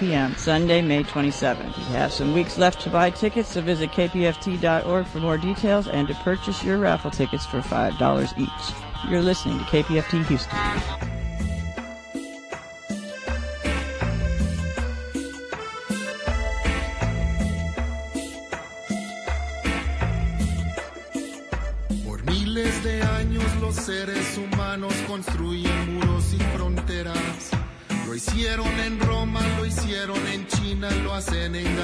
[0.00, 0.34] p.m.
[0.36, 1.76] Sunday, May 27th.
[1.76, 6.08] You have some weeks left to buy tickets, so visit kpft.org for more details and
[6.08, 9.10] to purchase your raffle tickets for $5 each.
[9.10, 11.09] You're listening to KPFT Houston.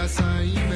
[0.06, 0.75] Gaza y Berlín.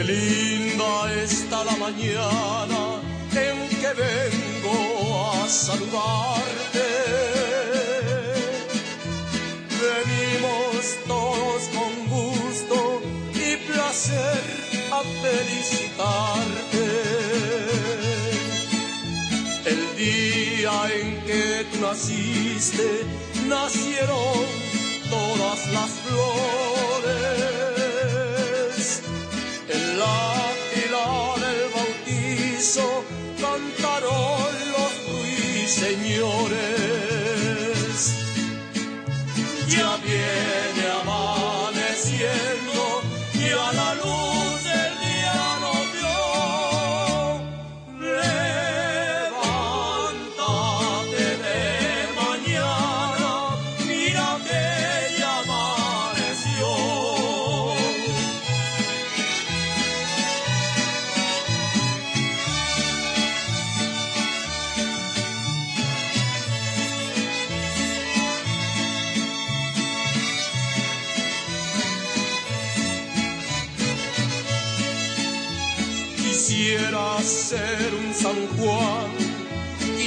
[0.00, 3.02] Qué linda está la mañana
[3.32, 6.88] en que vengo a saludarte.
[9.84, 13.02] Venimos todos con gusto
[13.34, 14.42] y placer
[14.90, 16.86] a felicitarte.
[19.66, 22.88] El día en que tú naciste,
[23.48, 24.46] nacieron
[25.10, 27.39] todas las flores
[39.80, 40.69] día.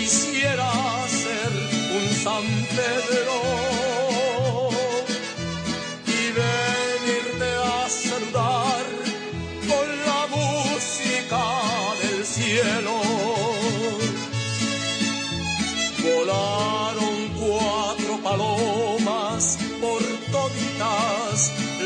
[0.04, 0.70] Quisiera
[1.08, 1.52] ser
[1.98, 2.46] un San
[2.78, 3.38] Pedro
[6.06, 8.86] y venirte a saludar
[9.70, 11.44] con la música
[12.02, 12.96] del cielo.
[16.04, 19.44] Volaron cuatro palomas
[19.80, 20.02] por
[20.34, 21.38] toditas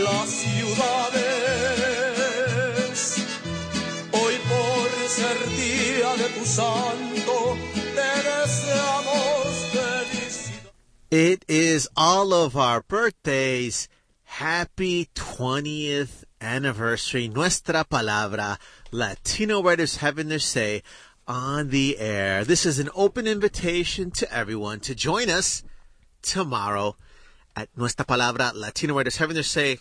[0.05, 1.27] las ciudades.
[4.11, 4.87] Hoy por
[5.17, 7.76] ser día de tu santo.
[11.09, 13.87] It is all of our birthdays.
[14.23, 17.29] Happy 20th anniversary.
[17.29, 18.57] Nuestra palabra.
[18.91, 20.83] Latino writers having their say
[21.25, 22.43] on the air.
[22.43, 25.63] This is an open invitation to everyone to join us
[26.21, 26.97] tomorrow
[27.55, 29.79] at Nuestra Palabra Latino writers having their say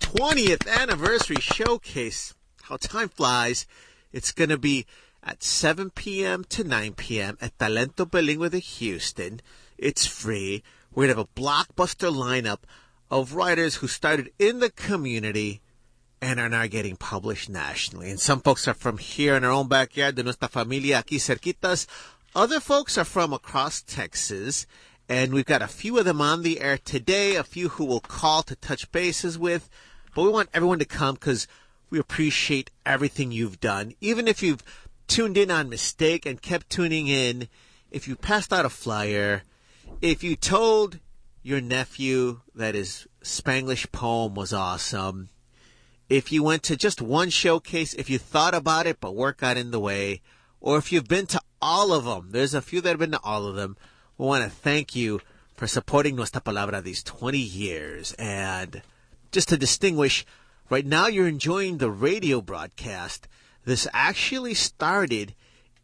[0.00, 2.34] 20th anniversary showcase.
[2.62, 3.66] How time flies.
[4.12, 4.86] It's going to be
[5.28, 6.42] at 7 p.m.
[6.44, 7.36] to 9 p.m.
[7.42, 9.40] at Talento Bilingüe de Houston.
[9.76, 10.62] It's free.
[10.90, 12.60] We're going to have a blockbuster lineup
[13.10, 15.60] of writers who started in the community
[16.22, 18.08] and are now getting published nationally.
[18.10, 21.86] And some folks are from here in our own backyard, de nuestra familia aquí cerquitas.
[22.34, 24.66] Other folks are from across Texas.
[25.10, 28.00] And we've got a few of them on the air today, a few who will
[28.00, 29.68] call to touch bases with.
[30.14, 31.46] But we want everyone to come because
[31.90, 33.92] we appreciate everything you've done.
[34.00, 34.62] Even if you've
[35.08, 37.48] tuned in on mistake and kept tuning in,
[37.90, 39.42] if you passed out a flyer,
[40.00, 41.00] if you told
[41.42, 45.30] your nephew that his Spanglish poem was awesome,
[46.08, 49.56] if you went to just one showcase, if you thought about it but work got
[49.56, 50.20] in the way,
[50.60, 53.20] or if you've been to all of them, there's a few that have been to
[53.22, 53.76] all of them,
[54.16, 55.20] we want to thank you
[55.54, 58.12] for supporting Nuestra Palabra these 20 years.
[58.14, 58.82] And
[59.32, 60.24] just to distinguish,
[60.70, 63.28] right now you're enjoying the radio broadcast.
[63.68, 65.34] This actually started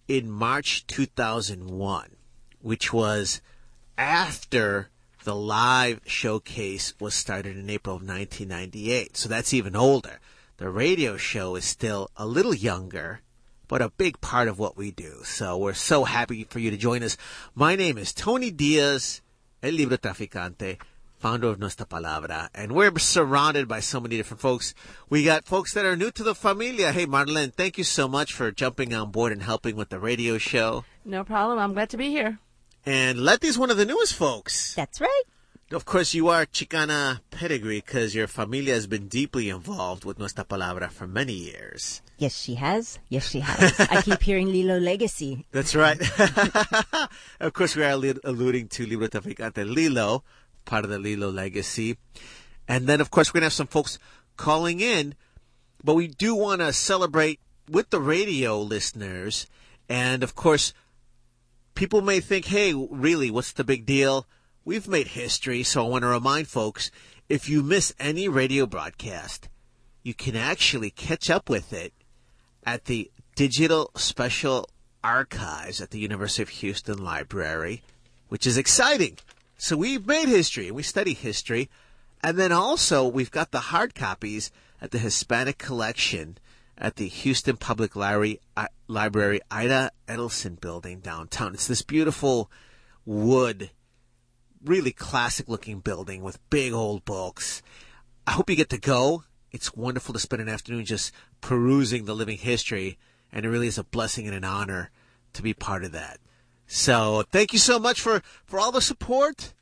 [0.09, 2.17] in March 2001,
[2.63, 3.43] which was
[3.99, 4.89] after
[5.25, 9.19] the live showcase was started in April of 1998.
[9.19, 10.19] So that's even older.
[10.57, 13.21] The radio show is still a little younger,
[13.69, 15.21] but a big part of what we do.
[15.25, 17.19] So we're so happy for you to join us.
[17.55, 19.21] My name is Tony Diaz,
[19.63, 20.79] El Libro Traficante,
[21.25, 24.75] founder of Nuestra Palabra, and we're surrounded by so many different folks.
[25.09, 26.93] We got folks that are new to the familia.
[26.93, 30.37] Hey, Marlene, thank you so much for jumping on board and helping with the radio
[30.37, 30.85] show.
[31.03, 31.59] No problem.
[31.59, 32.41] I'm glad to be here.
[32.85, 34.75] And Letty's one of the newest folks.
[34.75, 35.23] That's right.
[35.73, 40.45] Of course, you are Chicana pedigree because your familia has been deeply involved with Nuestra
[40.45, 42.03] Palabra for many years.
[42.19, 42.99] Yes, she has.
[43.09, 43.81] Yes, she has.
[43.81, 45.47] I keep hearing Lilo Legacy.
[45.53, 45.99] That's right.
[47.41, 50.23] of course, we are alluding to Libro Traficante Lilo,
[50.65, 51.97] part of the Lilo legacy.
[52.67, 53.99] And then, of course, we're going to have some folks
[54.37, 55.15] calling in,
[55.83, 59.47] but we do want to celebrate with the radio listeners.
[59.89, 60.73] And of course,
[61.75, 64.27] people may think, hey, really, what's the big deal?
[64.65, 66.91] We've made history, so I want to remind folks
[67.29, 69.49] if you miss any radio broadcast,
[70.03, 71.93] you can actually catch up with it
[72.65, 74.69] at the Digital Special
[75.03, 77.83] Archives at the University of Houston Library,
[78.29, 79.19] which is exciting.
[79.65, 81.71] So we've made history, and we study history,
[82.23, 86.37] and then also we've got the hard copies at the Hispanic Collection
[86.77, 88.41] at the Houston Public Library,
[88.89, 91.55] Library Ida Edelson building downtown.
[91.55, 92.51] It's this beautiful
[93.07, 93.71] wood,
[94.63, 97.63] really classic looking building with big old books.
[98.27, 99.25] I hope you get to go.
[99.51, 102.99] It's wonderful to spend an afternoon just perusing the living history,
[103.33, 104.91] and it really is a blessing and an honor
[105.33, 106.21] to be part of that.
[106.67, 109.55] So thank you so much for, for all the support.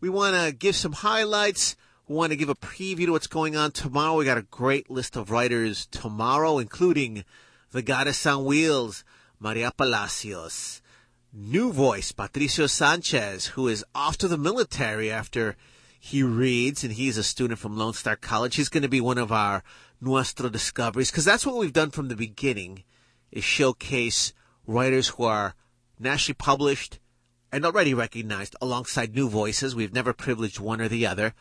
[0.00, 1.76] We want to give some highlights.
[2.06, 4.16] We want to give a preview to what's going on tomorrow.
[4.16, 7.24] We got a great list of writers tomorrow, including
[7.72, 9.04] the goddess on wheels,
[9.38, 10.82] Maria Palacios,
[11.32, 15.56] new voice, Patricio Sanchez, who is off to the military after
[15.98, 18.56] he reads, and he's a student from Lone Star College.
[18.56, 19.62] He's going to be one of our
[20.00, 22.84] Nuestro discoveries, because that's what we've done from the beginning,
[23.30, 24.32] is showcase
[24.66, 25.54] writers who are
[26.00, 26.98] nationally published
[27.52, 29.74] and already recognized alongside new voices.
[29.74, 31.34] We've never privileged one or the other.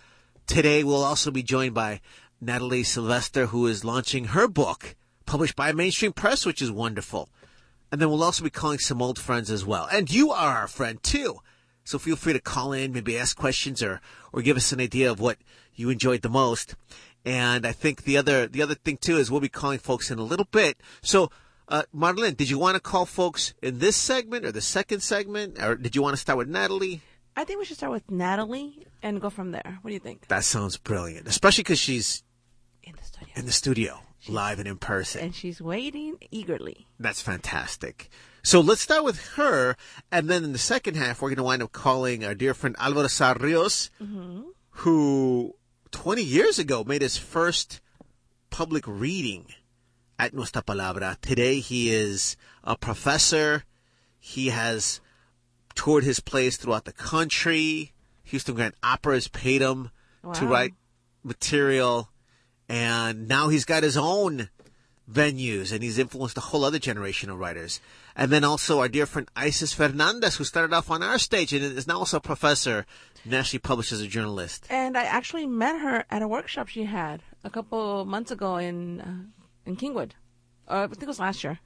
[0.47, 2.01] Today we'll also be joined by
[2.41, 7.29] Natalie Sylvester, who is launching her book, published by Mainstream Press, which is wonderful.
[7.91, 9.87] And then we'll also be calling some old friends as well.
[9.91, 11.39] And you are our friend too.
[11.83, 13.99] So feel free to call in, maybe ask questions or,
[14.31, 15.37] or give us an idea of what
[15.73, 16.75] you enjoyed the most.
[17.25, 20.19] And I think the other, the other thing too is we'll be calling folks in
[20.19, 20.81] a little bit.
[21.01, 21.31] So,
[21.69, 25.61] uh, Marlene, did you want to call folks in this segment or the second segment?
[25.61, 27.01] Or did you want to start with Natalie?
[27.35, 29.77] I think we should start with Natalie and go from there.
[29.81, 30.27] What do you think?
[30.27, 32.23] That sounds brilliant, especially because she's
[32.83, 33.33] In the studio.
[33.35, 33.99] in the studio.
[34.27, 35.21] live and in person.
[35.21, 36.87] And she's waiting eagerly.
[36.99, 38.09] That's fantastic.
[38.43, 39.75] So let's start with her,
[40.11, 42.75] and then in the second half, we're going to wind up calling our dear friend
[42.79, 43.89] Alvaro Saar Rios,
[44.81, 45.55] who
[45.91, 47.79] 20 years ago made his first
[48.49, 49.45] public reading
[50.19, 51.19] at Nuestra Palabra.
[51.21, 53.63] Today, he is a professor.
[54.19, 54.99] He has
[55.73, 57.93] toured his plays throughout the country.
[58.25, 59.89] Houston Grand Opera has paid him
[60.33, 60.73] to write
[61.23, 62.09] material,
[62.67, 64.49] and now he's got his own
[65.11, 67.79] venues and he's influenced a whole other generation of writers.
[68.15, 71.63] And then also our dear friend Isis Fernandez, who started off on our stage and
[71.63, 72.85] is now also a professor,
[73.25, 74.67] nationally published as a journalist.
[74.69, 79.01] And I actually met her at a workshop she had a couple months ago in
[79.01, 79.38] uh,
[79.69, 80.11] in Kingwood.
[80.67, 81.59] Uh, I think it was last year.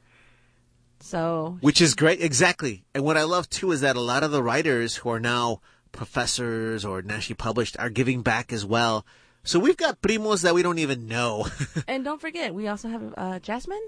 [1.00, 2.86] So Which is great, exactly.
[2.94, 5.62] And what I love too is that a lot of the writers who are now
[5.92, 9.06] professors or nationally published are giving back as well.
[9.44, 11.48] So we've got primos that we don't even know.
[11.88, 13.82] and don't forget, we also have uh, Jasmine.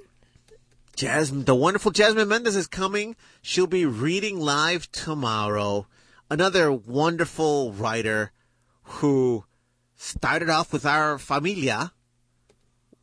[0.97, 3.15] Jasmine, the wonderful Jasmine Mendez is coming.
[3.41, 5.87] She'll be reading live tomorrow.
[6.29, 8.31] Another wonderful writer
[8.83, 9.45] who
[9.95, 11.93] started off with our familia,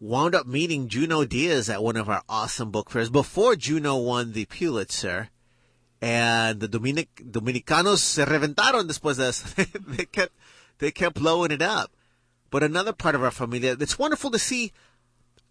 [0.02, 4.32] wound up meeting Junot Diaz at one of our awesome book fairs before Junot won
[4.32, 5.30] the Pulitzer.
[6.00, 9.64] And the Dominic, Dominicanos se reventaron después de eso.
[9.86, 10.32] they kept,
[10.78, 11.92] they kept blowing it up.
[12.50, 14.72] But another part of our familia, it's wonderful to see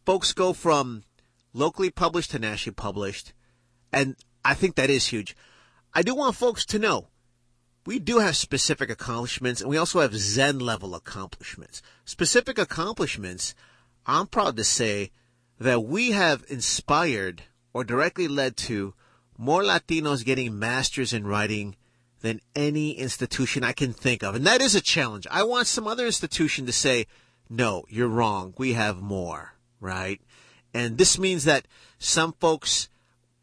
[0.06, 1.04] folks go from
[1.54, 3.32] locally published to nationally published.
[3.94, 5.34] And I think that is huge.
[5.94, 7.08] I do want folks to know
[7.86, 11.82] we do have specific accomplishments and we also have Zen level accomplishments.
[12.04, 13.56] Specific accomplishments,
[14.06, 15.12] I'm proud to say
[15.60, 17.44] that we have inspired
[17.74, 18.94] or directly led to
[19.38, 21.76] more Latinos getting masters in writing
[22.22, 24.36] than any institution I can think of.
[24.36, 25.28] And that is a challenge.
[25.30, 27.08] I want some other institution to say,
[27.50, 28.54] no, you're wrong.
[28.58, 30.22] We have more, right?
[30.74, 31.68] And this means that
[31.98, 32.90] some folks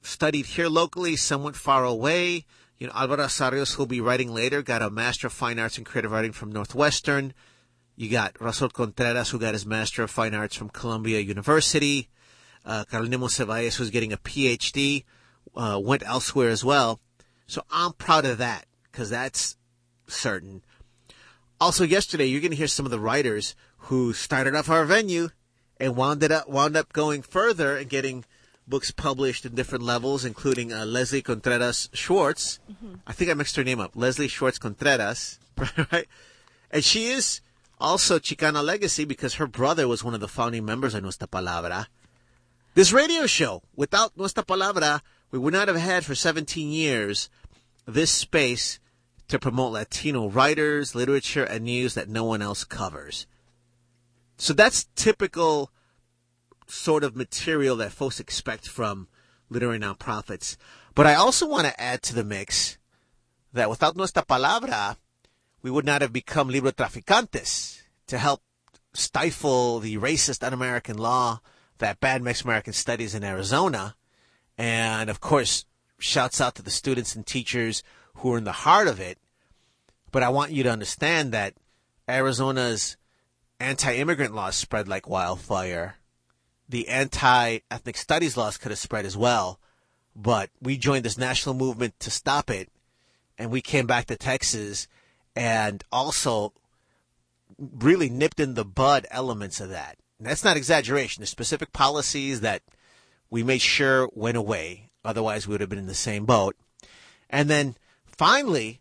[0.01, 2.45] studied here locally, some went far away.
[2.79, 5.79] You know, Alvaro Saar Rios, who'll be writing later, got a Master of Fine Arts
[5.79, 7.35] in Creative Writing from Northwestern.
[7.99, 12.09] You got Rasul Contreras, who got his Master of Fine Arts from Columbia University.
[12.65, 15.03] Uh, Carolina Ceballos, who's getting a PhD,
[15.57, 17.01] uh, went elsewhere as well.
[17.49, 19.57] So I'm proud of that because that's
[20.07, 20.63] certain.
[21.61, 25.31] Also, yesterday you're going to hear some of the writers who started off our venue
[25.81, 28.25] and wound up, wound up going further and getting
[28.69, 32.61] books published in different levels, including uh, Leslie Contreras Schwartz.
[33.09, 33.97] I think I mixed her name up.
[33.97, 35.41] Leslie Schwartz Contreras,
[35.91, 36.07] right?
[36.71, 37.41] And she is
[37.81, 41.87] also Chicana legacy because her brother was one of the founding members of Nuestra Palabra.
[42.75, 47.29] This radio show, without Nuestra Palabra, we would not have had for 17 years
[47.87, 48.79] this space
[49.29, 53.27] to promote Latino writers, literature, and news that no one else covers.
[54.37, 55.71] So that's typical
[56.67, 59.09] sort of material that folks expect from
[59.51, 60.57] literary nonprofits.
[60.95, 62.79] But I also want to add to the mix
[63.53, 64.97] that without Nuestra Palabra,
[65.63, 68.43] we would not have become Libro Traficantes to help
[68.95, 71.41] stifle the racist un-American law
[71.79, 73.95] that banned Mexican studies in Arizona.
[74.57, 75.65] And of course,
[75.99, 77.83] shouts out to the students and teachers
[78.17, 79.19] who are in the heart of it.
[80.11, 81.55] But I want you to understand that
[82.09, 82.97] Arizona's
[83.61, 85.97] anti-immigrant laws spread like wildfire.
[86.69, 89.61] The anti-ethnic studies laws could have spread as well.
[90.17, 92.71] But we joined this national movement to stop it.
[93.37, 94.89] And we came back to Texas
[95.39, 96.53] and also
[97.59, 99.97] really nipped in the bud elements of that.
[100.19, 101.21] And that's not exaggeration.
[101.21, 102.63] There's specific policies that
[103.31, 104.91] we made sure went away.
[105.05, 106.57] Otherwise, we would have been in the same boat.
[107.31, 108.81] And then finally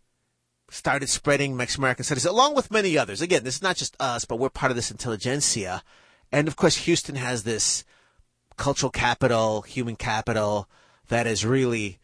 [0.68, 3.22] started spreading Mexican American studies along with many others.
[3.22, 5.84] Again, this is not just us, but we're part of this intelligentsia.
[6.32, 7.84] And of course, Houston has this
[8.56, 10.68] cultural capital, human capital
[11.06, 12.00] that has really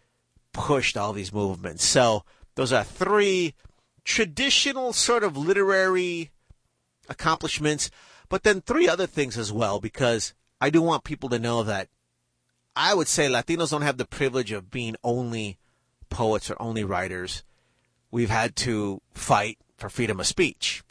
[0.52, 1.84] pushed all these movements.
[1.84, 2.22] So
[2.54, 3.54] those are three
[4.04, 6.30] traditional sort of literary
[7.08, 7.90] accomplishments,
[8.28, 11.88] but then three other things as well, because I do want people to know that
[12.76, 15.58] I would say Latinos don't have the privilege of being only
[16.10, 17.44] poets or only writers.
[18.10, 20.82] We've had to fight for freedom of speech.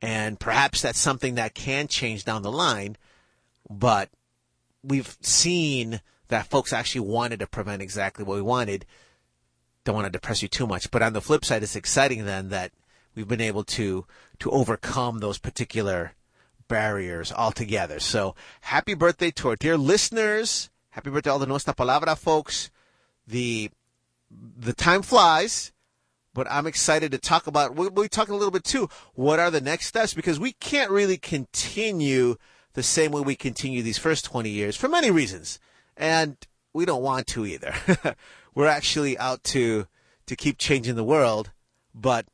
[0.00, 2.96] And perhaps that's something that can change down the line,
[3.70, 4.10] but
[4.82, 8.84] we've seen that folks actually wanted to prevent exactly what we wanted.
[9.84, 12.50] Don't want to depress you too much, but on the flip side, it's exciting then
[12.50, 12.72] that
[13.14, 14.06] we've been able to
[14.38, 16.12] to overcome those particular
[16.68, 18.00] barriers altogether.
[18.00, 20.70] So happy birthday to our dear listeners.
[20.90, 22.70] Happy birthday to all the Nuestra Palabra folks.
[23.26, 23.70] The
[24.30, 25.72] the time flies,
[26.34, 27.74] but I'm excited to talk about.
[27.74, 28.88] We'll be talking a little bit too.
[29.14, 30.14] What are the next steps?
[30.14, 32.36] Because we can't really continue
[32.74, 35.58] the same way we continue these first 20 years for many reasons.
[35.96, 36.36] And
[36.72, 37.74] we don't want to either.
[38.54, 39.86] We're actually out to,
[40.26, 41.52] to keep changing the world.
[41.94, 42.26] But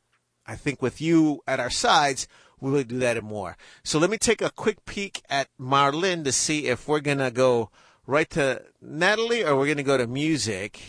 [0.47, 2.27] I think with you at our sides,
[2.61, 3.57] we will do that and more.
[3.85, 7.31] So let me take a quick peek at Marlene to see if we're going to
[7.31, 7.71] go
[8.07, 10.81] right to Natalie or we're going to go to music.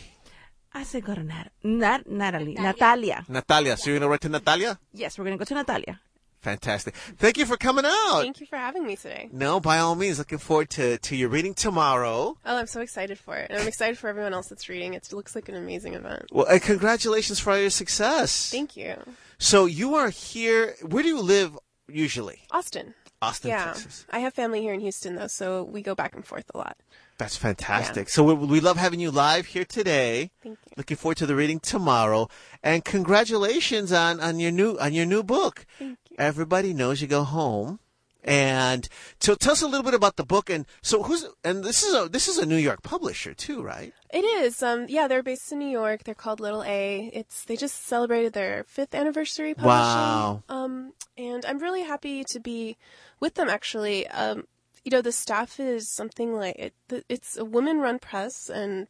[0.74, 2.54] I say go to Nat- Nat- Natalie.
[2.54, 3.26] Natalia.
[3.28, 3.76] Natalia.
[3.78, 4.80] So you're going to right to Natalia?
[4.94, 6.00] Yes, we're going to go to Natalia.
[6.42, 6.96] Fantastic.
[6.96, 8.22] Thank you for coming out.
[8.22, 9.30] Thank you for having me today.
[9.32, 12.38] No, by all means, looking forward to, to your reading tomorrow.
[12.46, 13.52] Oh, I'm so excited for it.
[13.52, 14.94] And I'm excited for everyone else that's reading.
[14.94, 16.28] It looks like an amazing event.
[16.32, 18.52] Well, and congratulations for all your success.
[18.52, 18.96] Thank you.
[19.38, 20.76] So you are here.
[20.82, 22.44] Where do you live usually?
[22.52, 22.94] Austin.
[23.22, 23.66] Austin, yeah.
[23.66, 24.06] Texas.
[24.10, 26.78] I have family here in Houston, though, so we go back and forth a lot.
[27.18, 28.08] That's fantastic.
[28.08, 30.32] So we, we love having you live here today.
[30.42, 30.74] Thank you.
[30.78, 32.30] Looking forward to the reading tomorrow,
[32.64, 35.66] and congratulations on, on your new on your new book.
[35.78, 36.09] Thank you.
[36.20, 37.80] Everybody knows you go home,
[38.26, 38.90] and
[39.22, 40.50] so tell us a little bit about the book.
[40.50, 43.94] And so who's and this is a this is a New York publisher too, right?
[44.12, 44.62] It is.
[44.62, 46.04] Um, yeah, they're based in New York.
[46.04, 47.10] They're called Little A.
[47.14, 49.70] It's they just celebrated their fifth anniversary publishing.
[49.70, 50.44] Wow.
[50.50, 52.76] Um, and I'm really happy to be
[53.22, 53.50] with them.
[53.50, 54.44] Actually, um,
[54.84, 56.74] you know, the staff is something like it,
[57.08, 58.88] it's a women-run press, and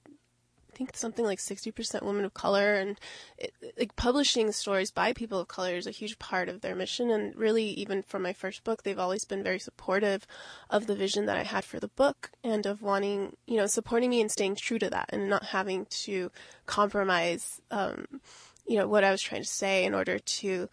[0.80, 2.98] think something like 60% women of color, and
[3.38, 7.12] it, like publishing stories by people of color is a huge part of their mission.
[7.12, 10.26] And really, even from my first book, they've always been very supportive
[10.70, 14.10] of the vision that I had for the book and of wanting, you know, supporting
[14.10, 16.32] me and staying true to that and not having to
[16.66, 18.22] compromise, um,
[18.66, 20.70] you know, what I was trying to say in order to,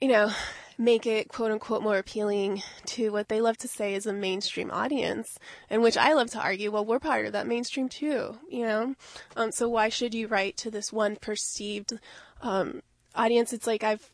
[0.00, 0.30] you know,
[0.78, 4.70] make it quote unquote more appealing to what they love to say is a mainstream
[4.70, 8.64] audience, and which I love to argue, well, we're part of that mainstream too, you
[8.64, 8.94] know?
[9.36, 11.98] Um, so why should you write to this one perceived,
[12.42, 12.82] um,
[13.14, 13.52] audience?
[13.52, 14.10] It's like I've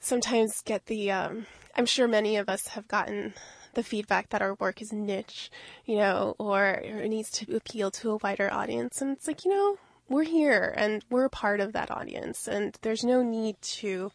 [0.00, 3.34] sometimes get the, um, I'm sure many of us have gotten
[3.74, 5.50] the feedback that our work is niche,
[5.84, 9.02] you know, or, it needs to appeal to a wider audience.
[9.02, 12.78] And it's like, you know, we're here and we're a part of that audience and
[12.82, 14.12] there's no need to,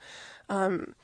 [0.49, 0.95] um,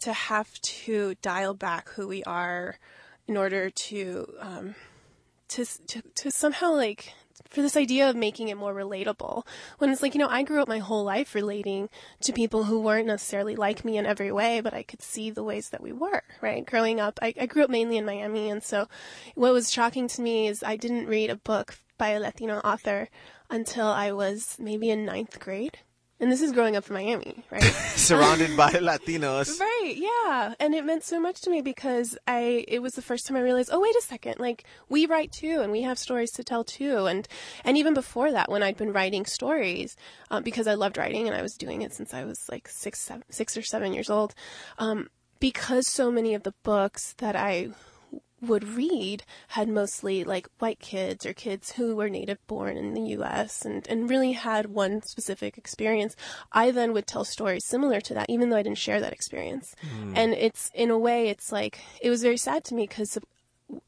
[0.00, 2.78] to have to dial back who we are
[3.26, 4.74] in order to, um,
[5.48, 7.12] to, to, to somehow like,
[7.48, 9.46] for this idea of making it more relatable.
[9.78, 11.88] When it's like, you know, I grew up my whole life relating
[12.22, 15.44] to people who weren't necessarily like me in every way, but I could see the
[15.44, 16.64] ways that we were, right?
[16.64, 18.50] Growing up, I, I grew up mainly in Miami.
[18.50, 18.88] And so
[19.34, 23.08] what was shocking to me is I didn't read a book by a Latino author
[23.50, 25.78] until I was maybe in ninth grade.
[26.20, 27.62] And this is growing up in Miami, right?
[27.96, 29.58] Surrounded by Latinos.
[29.58, 30.54] Right, yeah.
[30.60, 33.40] And it meant so much to me because I it was the first time I
[33.40, 36.62] realized, oh wait a second, like we write too and we have stories to tell
[36.62, 37.06] too.
[37.06, 37.26] And
[37.64, 39.96] and even before that when I'd been writing stories,
[40.30, 43.00] um, because I loved writing and I was doing it since I was like six,
[43.00, 44.34] seven, six or seven years old,
[44.78, 45.08] um,
[45.40, 47.70] because so many of the books that I
[48.44, 53.00] would read had mostly like white kids or kids who were native born in the
[53.18, 56.14] US and, and really had one specific experience,
[56.52, 59.74] I then would tell stories similar to that, even though I didn't share that experience.
[60.14, 63.18] And it's, in a way, it's like, it was very sad to me because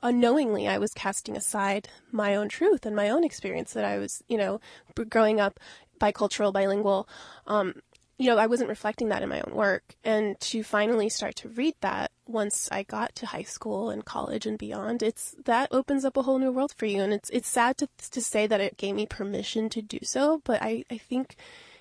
[0.03, 4.23] unknowingly I was casting aside my own truth and my own experience that I was,
[4.29, 4.61] you know,
[5.09, 5.61] growing up
[6.01, 7.09] bicultural, bilingual.
[7.47, 7.83] Um,
[8.19, 9.95] you know, I wasn't reflecting that in my own work.
[10.03, 14.47] And to finally start to read that once I got to high school and college
[14.47, 17.03] and beyond, it's that opens up a whole new world for you.
[17.03, 20.41] And it's it's sad to to say that it gave me permission to do so,
[20.45, 21.37] but I, I think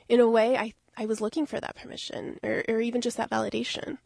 [0.10, 3.30] in a way I I was looking for that permission or, or even just that
[3.30, 3.98] validation.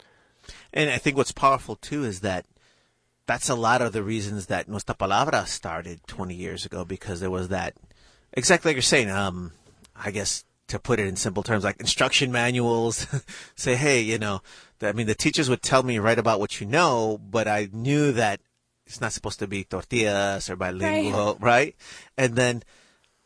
[0.74, 2.46] And I think what's powerful too is that
[3.26, 7.30] that's a lot of the reasons that Nuestra Palabra started 20 years ago because there
[7.30, 7.76] was that,
[8.34, 9.52] exactly like you're saying, um,
[9.96, 13.06] I guess to put it in simple terms, like instruction manuals
[13.56, 14.42] say, hey, you know,
[14.82, 18.12] I mean, the teachers would tell me right about what you know, but I knew
[18.14, 18.40] that
[18.86, 21.76] it's not supposed to be tortillas or bilingual, right?
[22.18, 22.64] And then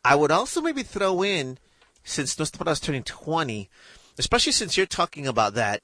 [0.04, 1.58] I would also maybe throw in,
[2.02, 3.70] since is turning 20,
[4.18, 5.82] especially since you're talking about that,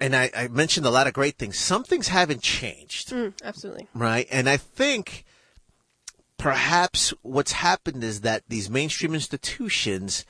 [0.00, 1.58] and I, I mentioned a lot of great things.
[1.58, 3.86] Some things haven't changed, Mm, absolutely.
[3.94, 4.26] right?
[4.32, 5.24] And I think
[6.42, 10.26] perhaps what's happened is that these mainstream institutions,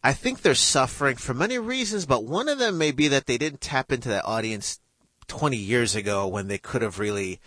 [0.00, 3.36] I think they're suffering for many reasons, but one of them may be that they
[3.36, 4.78] didn't tap into that audience
[5.26, 7.40] 20 years ago when they could have really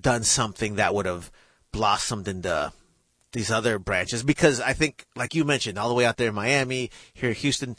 [0.00, 1.32] done something that would have
[1.72, 2.72] blossomed into
[3.32, 4.22] these other branches.
[4.22, 7.34] Because I think, like you mentioned, all the way out there in Miami, here in
[7.34, 7.76] Houston,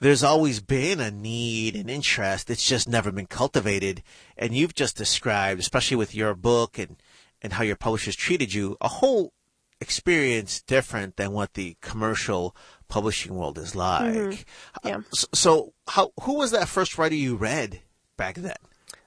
[0.00, 2.48] there's always been a need and interest.
[2.48, 4.02] It's just never been cultivated.
[4.38, 6.96] And you've just described, especially with your book and,
[7.42, 9.32] and how your publishers treated you, a whole
[9.80, 12.56] experience different than what the commercial
[12.88, 14.30] publishing world is mm-hmm.
[14.30, 14.46] like.
[14.84, 14.98] Uh, yeah.
[15.12, 17.80] So, so how, who was that first writer you read
[18.16, 18.54] back then?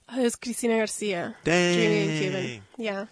[0.08, 1.36] Uh, it was Cristina Garcia.
[1.46, 2.62] In Cuban.
[2.78, 3.06] Yeah.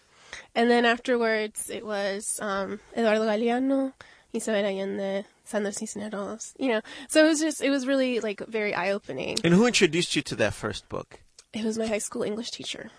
[0.54, 3.94] And then afterwards, it was um, Eduardo Galeano,
[4.34, 6.54] Isabel Allende, Sandra Cisneros.
[6.60, 9.38] You know, so it was just, it was really like very eye opening.
[9.44, 11.22] And who introduced you to that first book?
[11.54, 12.92] It was my high school English teacher.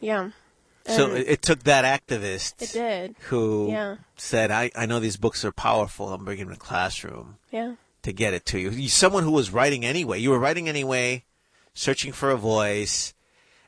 [0.00, 0.30] Yeah.
[0.86, 3.16] So uh, it, it took that activist it did.
[3.28, 3.96] who Yeah.
[4.16, 6.12] said, I, I know these books are powerful.
[6.12, 7.74] I'm bringing them to the classroom Yeah.
[8.02, 8.88] to get it to you.
[8.88, 10.18] Someone who was writing anyway.
[10.18, 11.24] You were writing anyway,
[11.74, 13.14] searching for a voice.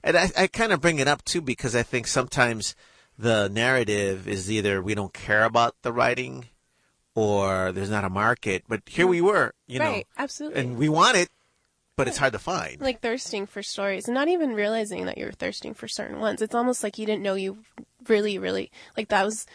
[0.02, 2.74] And I, I kind of bring it up too because I think sometimes
[3.18, 6.46] the narrative is either we don't care about the writing
[7.14, 8.64] or there's not a market.
[8.68, 9.10] But here mm.
[9.10, 10.06] we were, you know, right.
[10.18, 10.60] Absolutely.
[10.60, 11.28] and we want it,
[11.96, 12.80] but it's hard to find.
[12.80, 16.42] like thirsting for stories and not even realizing that you're thirsting for certain ones.
[16.42, 17.58] It's almost like you didn't know you
[18.08, 19.46] really, really like that was.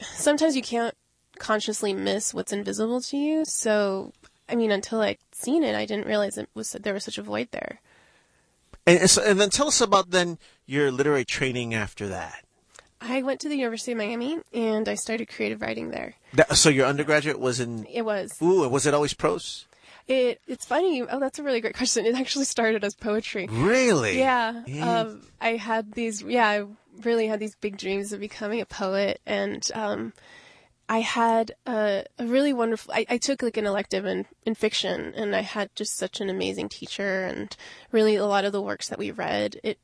[0.00, 0.94] Sometimes you can't
[1.38, 3.44] consciously miss what's invisible to you.
[3.44, 4.12] So,
[4.48, 7.22] I mean, until I'd seen it, I didn't realize it was there was such a
[7.22, 7.80] void there.
[8.86, 12.44] And, and so, and then tell us about then your literary training after that.
[13.00, 16.14] I went to the University of Miami and I started creative writing there.
[16.34, 19.65] That- so your undergraduate was in It was ooh, was it always prose?
[20.08, 20.40] It.
[20.46, 21.02] It's funny.
[21.02, 22.06] Oh, that's a really great question.
[22.06, 23.46] It actually started as poetry.
[23.50, 24.18] Really?
[24.18, 24.62] Yeah.
[24.66, 25.00] Yeah.
[25.00, 26.64] Um, I had these, yeah, I
[27.02, 29.20] really had these big dreams of becoming a poet.
[29.26, 30.12] And um,
[30.88, 35.12] I had a, a really wonderful, I, I took like an elective in, in fiction
[35.16, 37.54] and I had just such an amazing teacher and
[37.92, 39.60] really a lot of the works that we read.
[39.62, 39.78] It,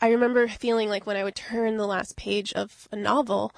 [0.00, 3.52] I remember feeling like when I would turn the last page of a novel,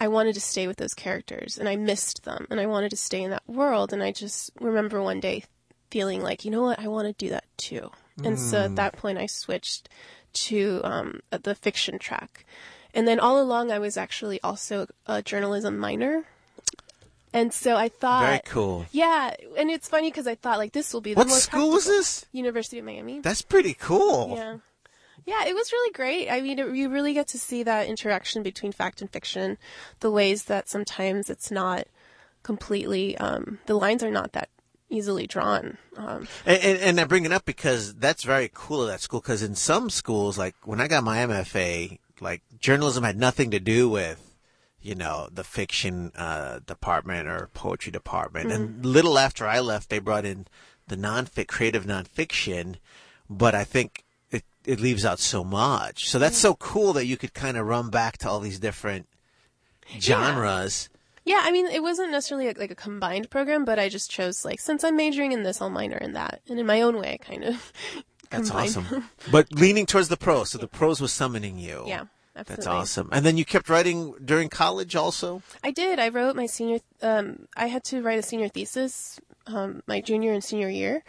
[0.00, 2.96] I wanted to stay with those characters and I missed them and I wanted to
[2.96, 3.92] stay in that world.
[3.92, 5.44] And I just remember one day
[5.90, 7.90] feeling like, you know what, I want to do that too.
[8.24, 9.88] And so at that point, I switched
[10.34, 12.44] to um, the fiction track.
[12.92, 16.24] And then all along, I was actually also a journalism minor.
[17.32, 18.86] And so I thought, Very cool.
[18.90, 21.86] yeah, and it's funny because I thought like this will be the What school was
[21.86, 22.26] this?
[22.32, 23.20] University of Miami.
[23.20, 24.34] That's pretty cool.
[24.36, 24.56] Yeah.
[25.26, 26.30] Yeah, it was really great.
[26.30, 29.58] I mean, it, you really get to see that interaction between fact and fiction,
[30.00, 31.86] the ways that sometimes it's not
[32.42, 34.48] completely, um, the lines are not that
[34.88, 35.78] easily drawn.
[35.96, 39.20] Um, And, and, and I bring it up because that's very cool at that school.
[39.20, 43.60] Because in some schools, like when I got my MFA, like journalism had nothing to
[43.60, 44.36] do with,
[44.82, 48.50] you know, the fiction uh, department or poetry department.
[48.50, 50.46] And little after I left, they brought in
[50.88, 52.76] the non-fic, creative nonfiction.
[53.28, 54.04] But I think
[54.64, 56.08] it leaves out so much.
[56.08, 59.08] So that's so cool that you could kind of run back to all these different
[59.98, 60.88] genres.
[61.24, 64.44] yeah, I mean, it wasn't necessarily like, like a combined program, but I just chose
[64.44, 66.40] like, since I'm majoring in this, I'll minor in that.
[66.48, 67.72] And in my own way, kind of.
[68.30, 68.76] That's combined.
[68.76, 69.10] awesome.
[69.32, 71.84] but leaning towards the prose, so the prose was summoning you.
[71.86, 72.04] Yeah,
[72.36, 72.64] absolutely.
[72.64, 73.08] That's awesome.
[73.10, 75.42] And then you kept writing during college also?
[75.64, 75.98] I did.
[75.98, 76.78] I wrote my senior.
[77.02, 81.02] Um, I had to write a senior thesis um, my junior and senior year,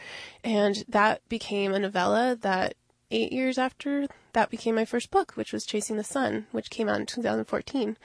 [0.43, 2.37] and that became a novella.
[2.39, 2.75] That
[3.11, 6.89] eight years after that became my first book, which was Chasing the Sun, which came
[6.89, 7.97] out in 2014.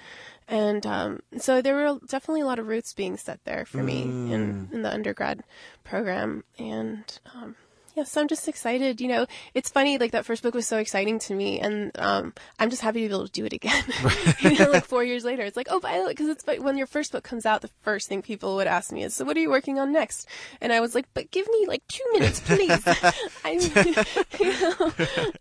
[0.48, 4.02] And um, so there were definitely a lot of roots being set there for me
[4.02, 5.42] in in the undergrad
[5.84, 7.18] program, and.
[7.34, 7.56] Um,
[7.96, 9.00] yeah, so I'm just excited.
[9.00, 12.34] You know, it's funny, like that first book was so exciting to me, and um,
[12.58, 13.82] I'm just happy to be able to do it again.
[14.40, 16.86] you know, like four years later, it's like, oh, way, because it's like when your
[16.86, 19.40] first book comes out, the first thing people would ask me is, so what are
[19.40, 20.28] you working on next?
[20.60, 22.82] And I was like, but give me like two minutes, please.
[23.44, 24.92] I, you know,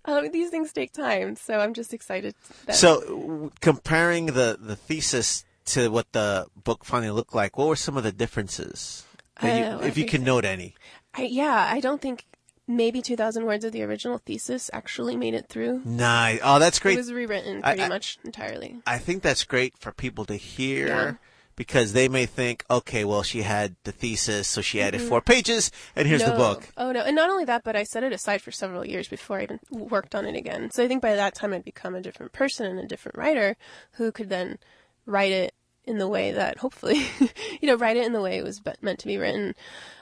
[0.05, 2.35] um, these things take time, so I'm just excited.
[2.67, 7.67] That, So, w- comparing the, the thesis to what the book finally looked like, what
[7.67, 9.03] were some of the differences?
[9.43, 10.75] You- Oh, if you can note any.
[11.13, 12.23] I, yeah, I don't think
[12.67, 15.81] maybe 2,000 words of the original thesis actually made it through.
[15.85, 16.39] Nice.
[16.43, 16.93] Oh, that's great.
[16.95, 18.77] It was rewritten pretty I- much entirely.
[18.87, 21.13] I think that's great for people to hear Yeah.
[21.55, 25.69] because they may think, okay, well, she had the thesis, so she added four pages,
[25.95, 26.37] and here's the Mm-hmm.
[26.37, 26.69] Book.
[26.75, 27.01] Oh no!
[27.03, 29.59] And not only that, but I set it aside for several years before I even
[29.69, 30.71] worked on it again.
[30.71, 33.55] So I think by that time I'd become a different person and a different writer
[33.93, 34.57] who could then
[35.05, 35.53] write it
[35.85, 37.05] in the way that hopefully,
[37.61, 39.53] you know, write it in the way it was meant to be written.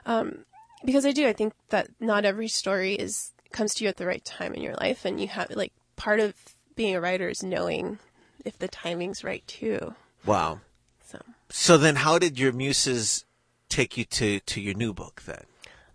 [0.06, 0.46] Um,
[0.84, 4.06] because I do, I think that not every story is comes to you at the
[4.06, 6.34] right time in your life, and you have like part of
[6.76, 8.00] being a writer is knowing
[8.44, 9.96] if the timing's right too.
[10.26, 10.62] Wow.
[11.06, 11.20] So.
[11.50, 13.26] So then, how did your muses
[13.70, 15.44] take you to, to your new book then?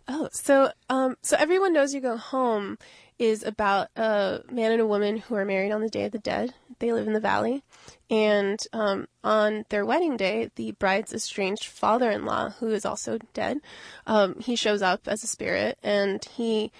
[0.07, 2.79] Oh, so um, so everyone knows you go home
[3.18, 6.18] is about a man and a woman who are married on the Day of the
[6.18, 6.54] Dead.
[6.78, 7.64] They live in the valley,
[8.09, 13.59] and um, on their wedding day, the bride's estranged father-in-law, who is also dead,
[14.07, 16.70] um, he shows up as a spirit, and he.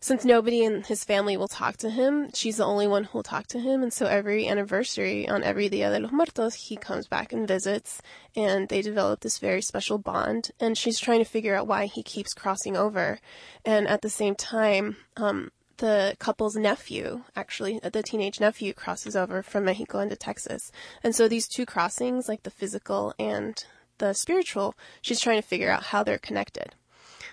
[0.00, 3.22] Since nobody in his family will talk to him, she's the only one who will
[3.22, 3.82] talk to him.
[3.82, 8.02] And so every anniversary, on every Dia de los Muertos, he comes back and visits,
[8.36, 10.50] and they develop this very special bond.
[10.60, 13.18] And she's trying to figure out why he keeps crossing over.
[13.64, 19.16] And at the same time, um, the couple's nephew, actually, uh, the teenage nephew, crosses
[19.16, 20.70] over from Mexico into Texas.
[21.02, 23.62] And so these two crossings, like the physical and
[23.98, 26.74] the spiritual, she's trying to figure out how they're connected.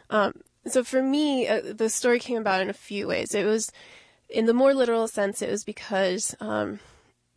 [0.09, 0.33] Um,
[0.67, 3.33] so for me, uh, the story came about in a few ways.
[3.33, 3.71] It was,
[4.29, 6.79] in the more literal sense, it was because um,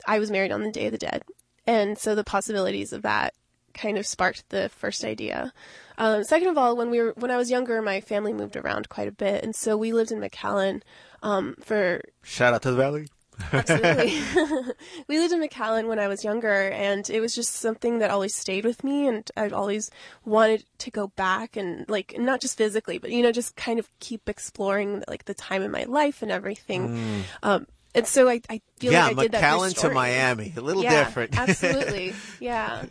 [0.07, 1.23] I was married on the Day of the Dead,
[1.67, 3.35] and so the possibilities of that
[3.75, 5.53] kind of sparked the first idea.
[5.99, 8.89] Um, second of all, when we were when I was younger, my family moved around
[8.89, 10.83] quite a bit, and so we lived in McAllen
[11.23, 13.09] um, for Shout out to the valley.
[13.53, 14.21] Absolutely.
[15.09, 18.35] we lived in McAllen when I was younger, and it was just something that always
[18.35, 19.91] stayed with me, and I'd always
[20.25, 23.89] wanted to go back and like not just physically, but you know, just kind of
[24.01, 27.25] keep exploring like the time in my life and everything.
[27.43, 29.43] Um, and so I, I feel yeah, like I did that.
[29.43, 29.91] Yeah, McAllen to.
[29.91, 31.39] Miami, a little yeah, different.
[31.39, 32.15] absolutely.
[32.41, 32.87] Yeah.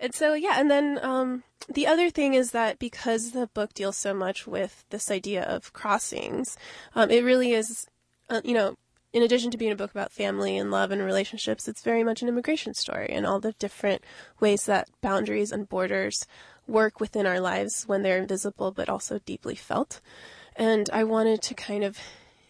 [0.00, 3.98] And so, yeah, and then um, the other thing is that because the book deals
[3.98, 6.56] so much with this idea of crossings,
[6.94, 7.86] um, it really is,
[8.30, 8.76] uh, you know,
[9.12, 12.22] in addition to being a book about family and love and relationships, it's very much
[12.22, 14.02] an immigration story and all the different
[14.38, 16.26] ways that boundaries and borders
[16.66, 20.00] work within our lives when they're invisible but also deeply felt.
[20.56, 21.98] And I wanted to kind of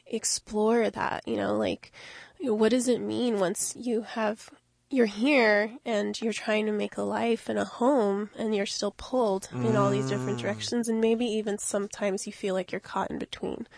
[0.06, 1.92] explore that, you know, like,
[2.40, 4.50] what does it mean once you have
[4.90, 8.94] you're here and you're trying to make a life and a home and you're still
[8.96, 10.42] pulled in all these different mm.
[10.42, 13.68] directions and maybe even sometimes you feel like you're caught in between.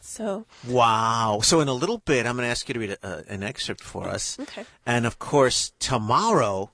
[0.00, 1.40] So, Wow.
[1.42, 3.82] So in a little bit, I'm going to ask you to read a, an excerpt
[3.82, 4.38] for us.
[4.38, 4.64] Okay.
[4.84, 6.70] And of course, tomorrow,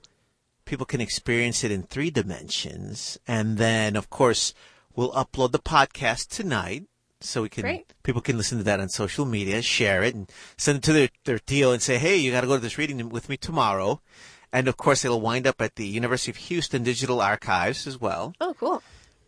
[0.65, 3.17] people can experience it in three dimensions.
[3.27, 4.53] And then, of course,
[4.95, 6.85] we'll upload the podcast tonight.
[7.19, 7.93] So we can, Great.
[8.03, 11.09] people can listen to that on social media, share it, and send it to their,
[11.25, 14.01] their deal and say, hey, you got to go to this reading with me tomorrow.
[14.53, 18.33] And of course, it'll wind up at the University of Houston Digital Archives as well.
[18.39, 18.83] oh, cool.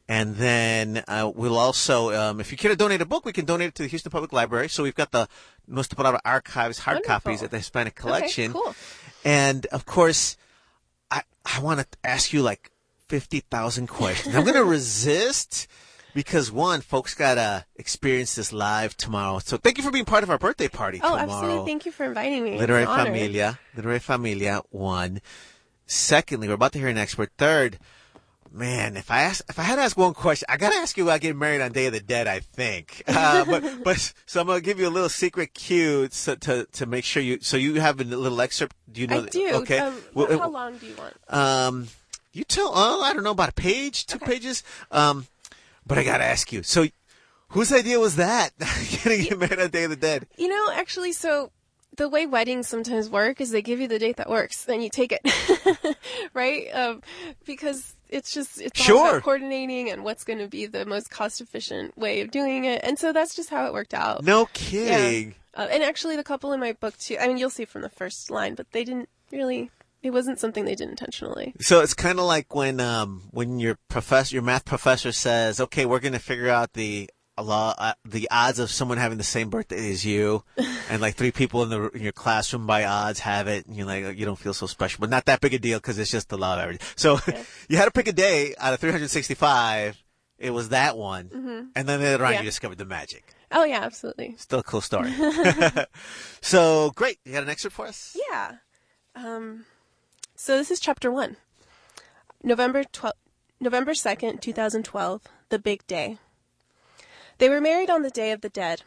[0.08, 3.45] And then uh, we'll also, um, if you care to donate a book, we can
[3.45, 4.67] donate it to the Houston Public Library.
[4.67, 5.28] So we've got the
[5.67, 7.13] Nuestra Palabra Archives hard Wonderful.
[7.13, 8.52] copies at the Hispanic Collection.
[8.52, 8.75] Okay, cool.
[9.23, 10.36] And of course,
[11.12, 12.71] I I want to ask you like
[13.08, 14.36] fifty thousand questions.
[14.36, 15.67] I'm going to resist
[16.13, 19.39] because one, folks got to experience this live tomorrow.
[19.39, 21.22] So thank you for being part of our birthday party Oh, tomorrow.
[21.22, 21.65] absolutely.
[21.65, 22.52] Thank you for inviting me.
[22.52, 23.06] It's Literary honor.
[23.06, 23.60] Familia.
[23.76, 25.22] Literary Familia, one.
[25.86, 27.32] Secondly, we're about to hear an expert.
[27.38, 27.80] Third,
[28.52, 31.04] man, if I ask, if I had to ask one question, I gotta ask you
[31.04, 33.04] about getting married on Day of the Dead, I think.
[33.19, 36.86] Uh, but, but, so I'm gonna give you a little secret cue so, to, to
[36.86, 38.76] make sure you, so you have a little excerpt.
[38.91, 39.24] Do you know?
[39.24, 39.50] I do.
[39.56, 39.80] Okay.
[39.80, 41.13] Um, Well, how long do you want?
[41.30, 41.88] um,
[42.32, 44.63] you tell, oh, I don't know, about a page, two pages.
[44.91, 45.26] Um,
[45.86, 46.63] but I gotta ask you.
[46.63, 46.86] So,
[47.50, 48.52] whose idea was that?
[49.04, 50.28] Getting you married on Day of the Dead.
[50.38, 51.52] You know, actually, so
[51.98, 54.89] the way weddings sometimes work is they give you the date that works, then you
[54.89, 55.98] take it,
[56.34, 56.68] right?
[56.74, 57.02] Um,
[57.46, 59.10] because it's just it's all Sure.
[59.10, 62.82] about coordinating and what's going to be the most cost efficient way of doing it,
[62.84, 64.24] and so that's just how it worked out.
[64.24, 64.48] No Yeah.
[64.54, 65.36] kidding.
[65.56, 67.18] Uh, and actually, the couple in my book too.
[67.20, 69.72] I mean, you'll see from the first line, but they didn't really.
[70.01, 71.53] It wasn't something they did intentionally.
[71.59, 75.85] So it's kind of like when um when your professor, your math professor says, "Okay,
[75.85, 79.49] we're going to figure out the law, uh, the odds of someone having the same
[79.49, 80.43] birthday as you,
[80.89, 83.85] and like three people in the in your classroom by odds have it, and you're
[83.88, 86.29] like you don't feel so special, but not that big a deal because it's just
[86.29, 86.85] the law of averages.
[86.95, 87.19] So
[87.69, 90.01] you had to pick a day out of 365.
[90.38, 92.39] It was that one, and then later on Yeah.
[92.39, 93.33] you discovered the magic.
[93.51, 94.35] Oh yeah, absolutely.
[94.38, 95.12] Still a cool story.
[96.41, 98.15] so great, you got an excerpt for us?
[98.29, 98.53] Yeah.
[99.15, 99.65] Um,
[100.41, 101.36] so this is chapter one.
[102.41, 103.13] November 12,
[103.60, 106.17] November 2nd, 2012, the big day.
[107.39, 108.84] They were married on the Day of the Dead,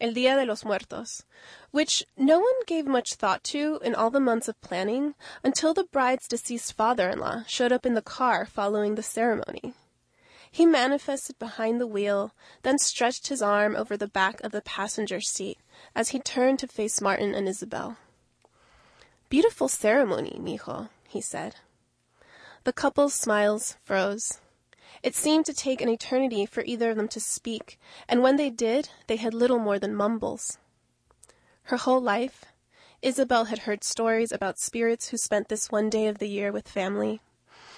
[0.00, 1.24] El Día de los Muertos,
[1.72, 5.82] which no one gave much thought to in all the months of planning until the
[5.82, 9.74] bride's deceased father-in-law showed up in the car following the ceremony.
[10.48, 15.20] He manifested behind the wheel, then stretched his arm over the back of the passenger
[15.20, 15.58] seat
[15.96, 17.96] as he turned to face Martin and Isabel.
[19.34, 21.56] Beautiful ceremony, mijo, he said.
[22.62, 24.38] The couple's smiles froze.
[25.02, 28.48] It seemed to take an eternity for either of them to speak, and when they
[28.48, 30.58] did, they had little more than mumbles.
[31.64, 32.44] Her whole life,
[33.02, 36.68] Isabel had heard stories about spirits who spent this one day of the year with
[36.68, 37.20] family.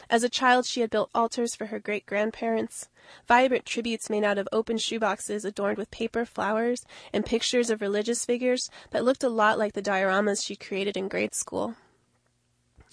[0.09, 2.89] As a child, she had built altars for her great grandparents,
[3.27, 8.25] vibrant tributes made out of open shoeboxes adorned with paper flowers and pictures of religious
[8.25, 11.75] figures that looked a lot like the dioramas she created in grade school.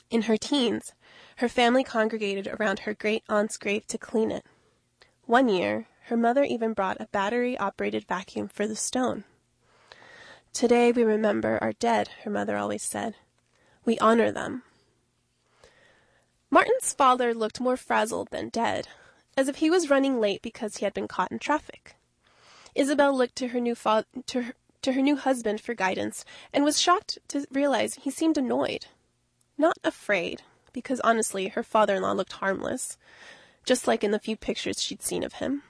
[0.09, 0.93] In her teens,
[1.37, 4.45] her family congregated around her great aunt's grave to clean it.
[5.25, 9.23] One year, her mother even brought a battery operated vacuum for the stone.
[10.51, 13.15] Today we remember our dead, her mother always said.
[13.85, 14.63] We honor them.
[16.53, 18.87] Martin's father looked more frazzled than dead,
[19.35, 21.95] as if he was running late because he had been caught in traffic.
[22.75, 26.63] Isabel looked to her new fa- to her, to her new husband for guidance and
[26.63, 28.85] was shocked to realize he seemed annoyed.
[29.57, 32.99] Not afraid, because honestly, her father-in-law looked harmless,
[33.65, 35.63] just like in the few pictures she'd seen of him.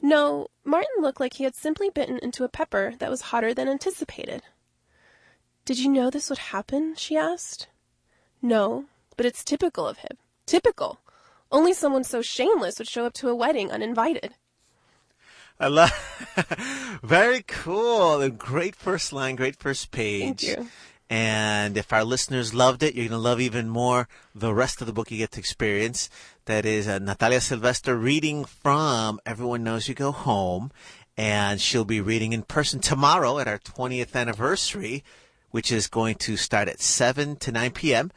[0.00, 3.68] No, Martin looked like he had simply bitten into a pepper that was hotter than
[3.68, 4.42] anticipated.
[5.64, 6.96] Did you know this would happen?
[6.96, 7.68] she asked.
[8.44, 8.86] No,
[9.16, 10.16] but it's typical of him.
[10.46, 10.98] Typical.
[11.50, 14.34] Only someone so shameless would show up to a wedding uninvited.
[15.60, 15.92] I love.
[17.02, 18.20] Very cool.
[18.20, 20.40] And great first line, great first page.
[20.40, 20.68] Thank you.
[21.10, 24.86] And if our listeners loved it, you're going to love even more the rest of
[24.86, 26.08] the book you get to experience.
[26.46, 30.72] That is uh, Natalia Sylvester reading from Everyone Knows You Go Home.
[31.18, 35.04] And she'll be reading in person tomorrow at our 20th anniversary,
[35.50, 38.10] which is going to start at 7 to 9 p.m.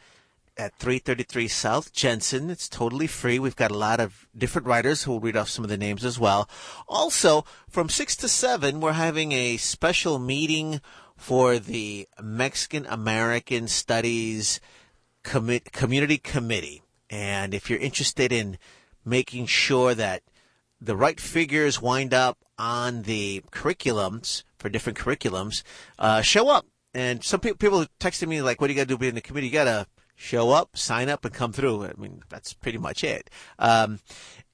[0.58, 2.50] at 333 South Jensen.
[2.50, 3.38] It's totally free.
[3.38, 6.04] We've got a lot of different writers who will read off some of the names
[6.04, 6.48] as well.
[6.88, 10.80] Also, from 6 to 7, we're having a special meeting
[11.16, 14.60] for the Mexican American Studies
[15.24, 16.82] Commi- Community Committee.
[17.10, 18.58] And if you're interested in
[19.04, 20.22] making sure that
[20.80, 25.62] the right figures wind up on the curriculums for different curriculums,
[25.98, 26.66] uh, show up.
[26.92, 29.08] And some people, people texted me like, "What do you got to do to be
[29.08, 29.48] in the committee?
[29.48, 33.04] You got to show up, sign up, and come through." I mean, that's pretty much
[33.04, 33.30] it.
[33.58, 34.00] Um,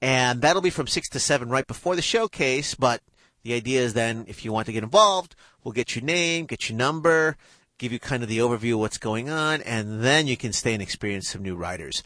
[0.01, 2.75] and that'll be from six to seven, right before the showcase.
[2.75, 3.01] But
[3.43, 6.69] the idea is then, if you want to get involved, we'll get your name, get
[6.69, 7.37] your number,
[7.79, 10.73] give you kind of the overview of what's going on, and then you can stay
[10.73, 12.03] and experience some new writers.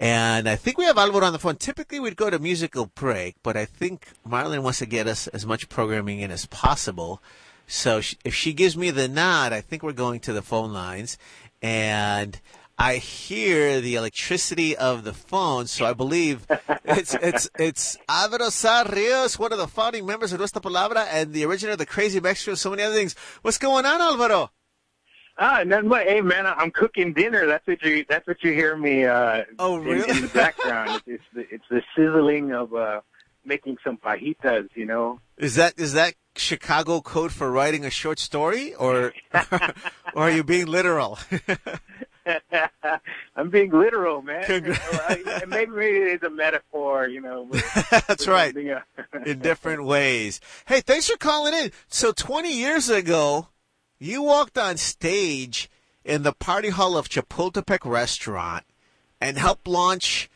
[0.00, 1.56] And I think we have Alvaro on the phone.
[1.56, 5.46] Typically, we'd go to musical break, but I think Marlene wants to get us as
[5.46, 7.22] much programming in as possible.
[7.68, 11.16] So if she gives me the nod, I think we're going to the phone lines,
[11.62, 12.40] and
[12.82, 16.46] I hear the electricity of the phone, so I believe
[16.86, 18.48] it's it's it's Alvaro
[18.90, 22.20] Rios, one of the founding members of Nuestra Palabra and the originator of the Crazy
[22.20, 23.14] Mexico, so many other things.
[23.42, 24.50] What's going on, Alvaro?
[25.36, 27.44] Ah, nothing but hey man, I'm cooking dinner.
[27.44, 30.08] That's what you that's what you hear me uh Oh, in, really?
[30.08, 31.02] in the background.
[31.06, 33.02] it's, it's the it's the sizzling of uh
[33.44, 35.20] making some fajitas, you know.
[35.36, 39.12] Is that is that Chicago code for writing a short story, or
[40.14, 41.18] or are you being literal?
[43.36, 44.44] I'm being literal, man.
[44.44, 47.42] Congra- You know, I- maybe maybe it's a metaphor, you know.
[47.42, 48.54] with- That's right.
[49.26, 50.40] in different ways.
[50.66, 51.72] Hey, thanks for calling in.
[51.88, 53.48] So 20 years ago,
[53.98, 55.70] you walked on stage
[56.04, 58.64] in the party hall of Chapultepec restaurant
[59.20, 60.30] and helped launch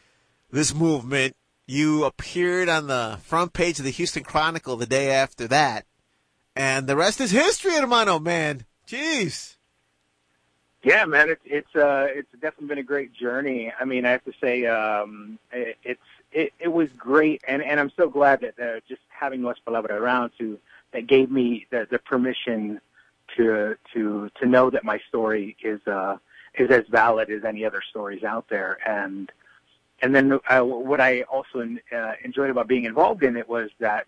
[0.50, 1.36] this movement.
[1.66, 5.86] You appeared on the front page of the Houston Chronicle the day after that.
[6.54, 8.66] And the rest is history, hermano, man.
[8.86, 9.53] Jeez.
[10.84, 13.72] Yeah, man, it's it's uh it's definitely been a great journey.
[13.80, 17.80] I mean, I have to say, um, it, it's it, it was great, and and
[17.80, 20.58] I'm so glad that uh, just having Las Palabras around to
[20.92, 22.80] that gave me the, the permission
[23.34, 26.18] to to to know that my story is uh
[26.54, 29.32] is as valid as any other stories out there, and
[30.02, 31.66] and then uh, what I also
[31.96, 34.06] uh, enjoyed about being involved in it was that,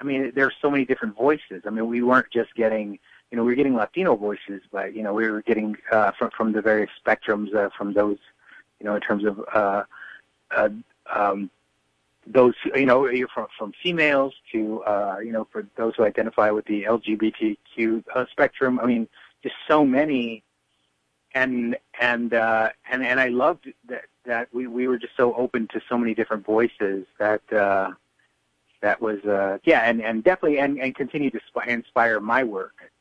[0.00, 1.62] I mean, there's so many different voices.
[1.66, 5.02] I mean, we weren't just getting you know, we were getting Latino voices, but you
[5.02, 8.18] know, we were getting uh, from from the various spectrums uh, from those,
[8.80, 9.84] you know, in terms of uh,
[10.50, 10.68] uh,
[11.12, 11.50] um,
[12.26, 16.64] those, you know, from from females to uh, you know, for those who identify with
[16.66, 18.80] the LGBTQ uh, spectrum.
[18.80, 19.08] I mean,
[19.42, 20.42] just so many,
[21.34, 25.68] and and uh, and and I loved that that we we were just so open
[25.72, 27.42] to so many different voices that.
[27.52, 27.92] Uh,
[28.80, 32.92] that was uh yeah and and definitely and and continue to sp- inspire my work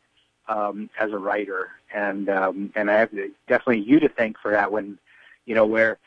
[0.48, 3.12] um, as a writer, and um, and I have
[3.48, 4.72] definitely you to thank for that.
[4.72, 4.98] When
[5.46, 5.98] you know where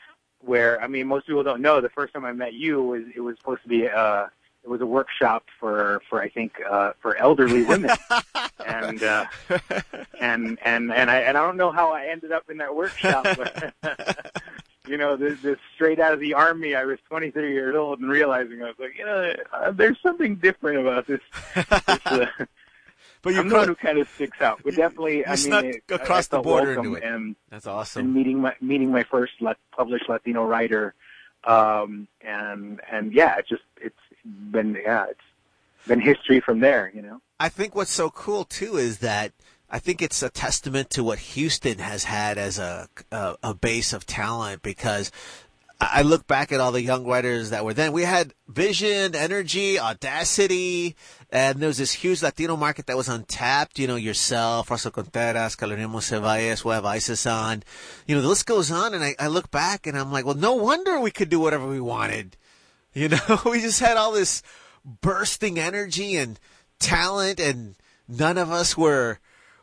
[0.43, 3.21] where I mean most people don't know the first time I met you was it
[3.21, 4.25] was supposed to be uh,
[4.63, 7.91] it was a workshop for for I think uh, for elderly women,
[8.65, 9.25] and uh,
[10.19, 13.25] and and and I and I don't know how I ended up in that workshop,
[13.37, 13.73] but.
[14.87, 16.73] You know, this, this straight out of the army.
[16.73, 20.35] I was 23 years old and realizing I was like, you know, uh, there's something
[20.35, 21.21] different about this.
[21.55, 22.25] this uh,
[23.21, 24.61] But you I'm the one who kind of sticks out.
[24.63, 27.03] But definitely, you I mean, snuck it, across I the border into it.
[27.03, 27.99] And, That's awesome.
[27.99, 28.13] and awesome.
[28.13, 30.95] meeting my meeting my first lat- published Latino writer,
[31.43, 33.95] um, and and yeah, it's just it's
[34.25, 36.91] been yeah, it's been history from there.
[36.93, 37.21] You know.
[37.39, 39.33] I think what's so cool too is that
[39.69, 43.93] I think it's a testament to what Houston has had as a a, a base
[43.93, 45.11] of talent because
[45.83, 47.91] I look back at all the young writers that were then.
[47.91, 50.95] We had vision, energy, audacity,
[51.31, 53.79] and there was this huge Latino market that was untapped.
[53.79, 57.63] You know, yourself, Russell Contreras, Calorimo Cevalles, we have Isis on.
[58.05, 60.35] You know, the list goes on, and I, I look back and I'm like, well,
[60.35, 62.37] no wonder we could do whatever we wanted.
[62.93, 64.43] You know, we just had all this
[64.83, 66.37] bursting energy and
[66.77, 67.75] talent, and
[68.05, 69.19] none of us were.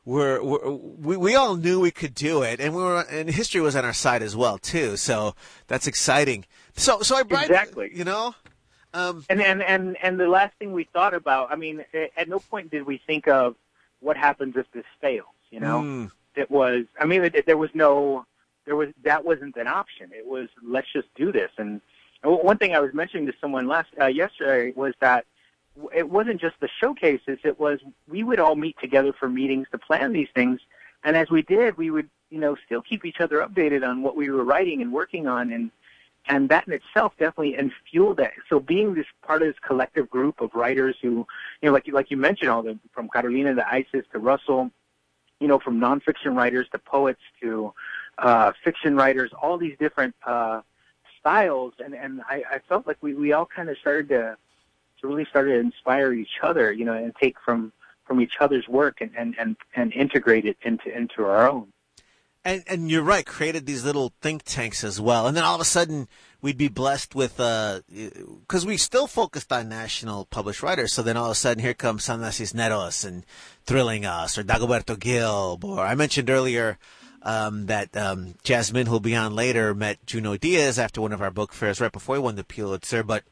[0.08, 3.60] Were, were we, we all knew we could do it, and we were, and history
[3.60, 4.96] was on our side as well too.
[4.96, 5.34] So
[5.66, 6.46] that's exciting.
[6.74, 7.90] So, so I brought Exactly.
[7.92, 8.34] You know,
[8.94, 11.84] um, And and and and the last thing we thought about, I mean,
[12.16, 13.54] at no point did we think of
[14.00, 15.26] what happens if this fails.
[15.50, 16.86] You know, mm, it was.
[16.98, 18.24] I mean, it, there was no,
[18.64, 20.10] there was that wasn't an option.
[20.16, 21.50] It was let's just do this.
[21.58, 21.82] And
[22.22, 25.26] and one thing I was mentioning to someone last uh, yesterday was that
[25.94, 27.38] it wasn't just the showcases.
[27.44, 30.60] It was we would all meet together for meetings to plan these things,
[31.04, 34.16] and as we did, we would you know still keep each other updated on what
[34.16, 35.70] we were writing and working on, and
[36.28, 38.32] and that in itself definitely and fueled that.
[38.48, 41.26] So being this part of this collective group of writers who,
[41.62, 44.70] you know, like you like you mentioned, all the from Carolina to Isis to Russell,
[45.40, 47.72] you know, from nonfiction writers to poets to
[48.18, 50.60] uh, fiction writers, all these different uh,
[51.20, 54.36] styles, and and I, I felt like we we all kind of started to
[55.00, 57.72] to really started to inspire each other, you know, and take from
[58.04, 61.72] from each other's work and and and, and integrate it into into our own.
[62.44, 65.26] And and you're right, created these little think tanks as well.
[65.26, 66.08] And then all of a sudden
[66.40, 70.92] we'd be blessed with because we still focused on national published writers.
[70.92, 73.26] So then all of a sudden here comes San Cisneros and
[73.64, 75.64] Thrilling Us or Dagoberto Gilb.
[75.64, 76.78] Or I mentioned earlier
[77.22, 81.30] um, that um, Jasmine, who'll be on later, met Junot Diaz after one of our
[81.30, 83.02] book fairs right before he won the Pulitzer.
[83.02, 83.24] But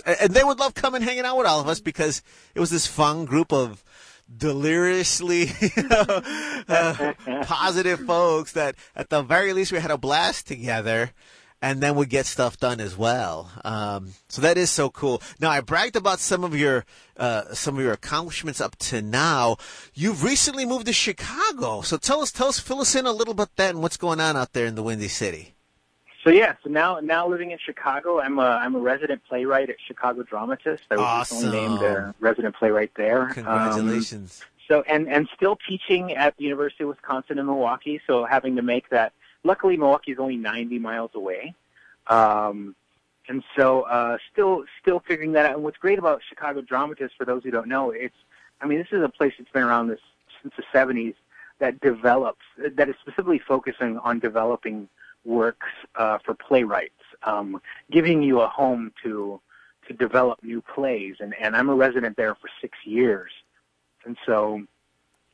[0.00, 2.22] and they would love coming hanging out with all of us because
[2.54, 3.82] it was this fun group of
[4.34, 6.22] deliriously you know,
[6.68, 7.12] uh,
[7.44, 11.12] positive folks that at the very least we had a blast together
[11.62, 13.50] and then we get stuff done as well.
[13.64, 15.22] Um, so that is so cool.
[15.38, 16.84] Now I bragged about some of your
[17.16, 19.56] uh, some of your accomplishments up to now.
[19.94, 23.34] You've recently moved to Chicago, so tell us, tell us, fill us in a little
[23.34, 25.51] bit that and what's going on out there in the Windy City.
[26.22, 29.76] So yeah, so now now living in Chicago, I'm a I'm a resident playwright at
[29.86, 30.84] Chicago Dramatist.
[30.90, 31.70] I was recently Awesome.
[31.72, 33.22] named a resident playwright there.
[33.22, 34.42] Um, Congratulations.
[34.68, 38.00] so and and still teaching at the University of Wisconsin in Milwaukee.
[38.06, 39.12] So having to make that.
[39.44, 41.52] Luckily, Milwaukee is only 90 miles away,
[42.06, 42.76] um,
[43.28, 45.54] and so uh, still still figuring that out.
[45.56, 48.14] And what's great about Chicago Dramatist, for those who don't know, it's
[48.60, 49.98] I mean this is a place that's been around this
[50.40, 51.14] since the 70s
[51.58, 52.44] that develops
[52.76, 54.88] that is specifically focusing on developing
[55.24, 55.66] works
[55.96, 57.60] uh, for playwrights, um,
[57.90, 59.40] giving you a home to
[59.88, 61.16] to develop new plays.
[61.18, 63.32] And, and I'm a resident there for six years,
[64.04, 64.62] and so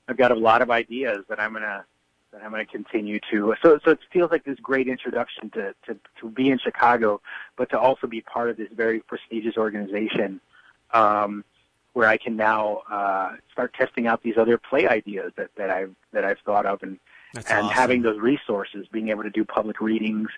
[0.08, 1.84] I've got a lot of ideas that I'm gonna
[2.32, 3.54] that I'm gonna continue to.
[3.62, 7.20] So so it feels like this great introduction to to, to be in Chicago,
[7.56, 10.40] but to also be part of this very prestigious organization.
[10.92, 11.44] Um,
[11.98, 15.94] where I can now uh, start testing out these other play ideas that, that I've
[16.12, 16.96] that I've thought of, and
[17.34, 17.74] That's and awesome.
[17.74, 20.28] having those resources, being able to do public readings,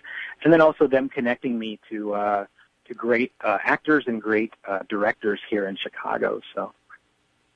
[0.43, 2.45] and then also them connecting me to uh,
[2.85, 6.41] to great uh, actors and great uh, directors here in Chicago.
[6.53, 6.73] So,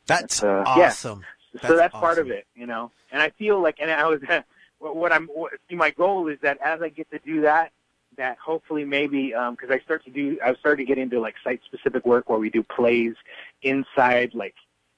[0.07, 0.87] That's uh, yeah.
[0.87, 1.23] awesome.
[1.61, 2.27] so that's part awesome.
[2.27, 2.91] of it, you know.
[3.11, 4.21] And I feel like, and I was,
[4.79, 7.71] what what I'm, what, see, my goal is that as I get to do that,
[8.17, 11.59] that hopefully maybe because I start to do, I've started to get into like site
[11.65, 13.13] specific work where we do plays
[13.61, 14.55] inside like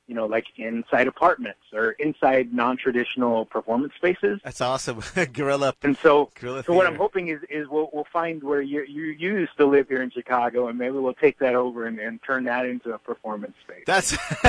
[0.08, 4.40] you know, like inside apartments or inside non-traditional performance spaces.
[4.44, 5.02] That's awesome.
[5.34, 5.74] Gorilla.
[5.84, 9.04] And so, Guerrilla so what I'm hoping is, is we'll, we'll find where you, you
[9.04, 12.22] you used to live here in Chicago, and maybe we'll take that over and, and
[12.24, 13.84] turn that into a performance space.
[13.86, 14.18] That's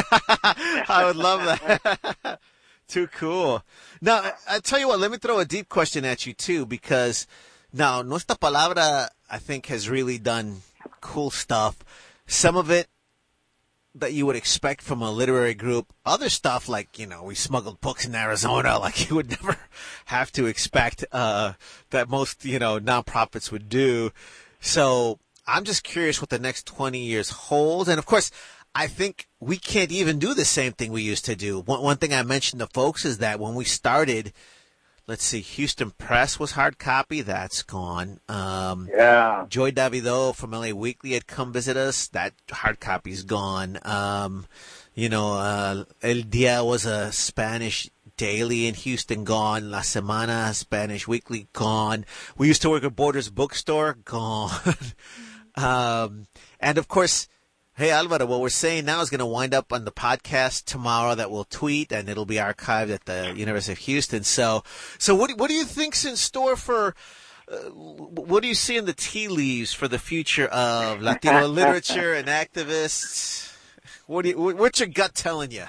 [0.88, 2.40] I would love that.
[2.88, 3.62] Too cool.
[4.00, 6.64] Now, I- I tell you what, let me throw a deep question at you too,
[6.64, 7.26] because
[7.72, 10.62] now Nuestra Palabra, I think, has really done
[11.00, 11.84] cool stuff.
[12.26, 12.88] Some of it
[14.00, 15.92] that you would expect from a literary group.
[16.04, 19.56] Other stuff like, you know, we smuggled books in Arizona, like you would never
[20.06, 21.54] have to expect, uh,
[21.90, 24.10] that most, you know, nonprofits would do.
[24.60, 27.88] So I'm just curious what the next 20 years holds.
[27.88, 28.30] And of course,
[28.74, 31.60] I think we can't even do the same thing we used to do.
[31.60, 34.32] One, one thing I mentioned to folks is that when we started,
[35.08, 37.22] let's see, Houston Press was hard copy.
[37.22, 38.20] That's gone.
[38.28, 39.46] Um, Yeah.
[39.48, 42.06] Joy Davido from LA Weekly had come visit us.
[42.08, 43.78] That hard copy's gone.
[43.82, 44.46] Um,
[44.94, 47.88] you know, uh, El Dia was a Spanish
[48.18, 49.70] daily in Houston, gone.
[49.70, 52.04] La Semana, Spanish weekly, gone.
[52.36, 54.50] We used to work at Borders Bookstore, gone.
[55.54, 56.26] um,
[56.60, 57.28] and of course,
[57.78, 61.14] Hey Alvaro, what we're saying now is going to wind up on the podcast tomorrow
[61.14, 64.24] that we'll tweet and it'll be archived at the University of Houston.
[64.24, 64.64] So,
[64.98, 66.96] so what do, what do you think's in store for?
[67.48, 72.14] Uh, what do you see in the tea leaves for the future of Latino literature
[72.14, 73.56] and activists?
[74.08, 75.66] What do you, what's your gut telling you?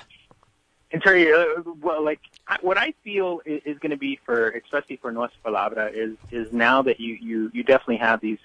[0.91, 4.49] And Terry, uh, well, like I, what I feel is, is going to be for,
[4.49, 8.39] especially for Nuestra Palabra, is is now that you you you definitely have these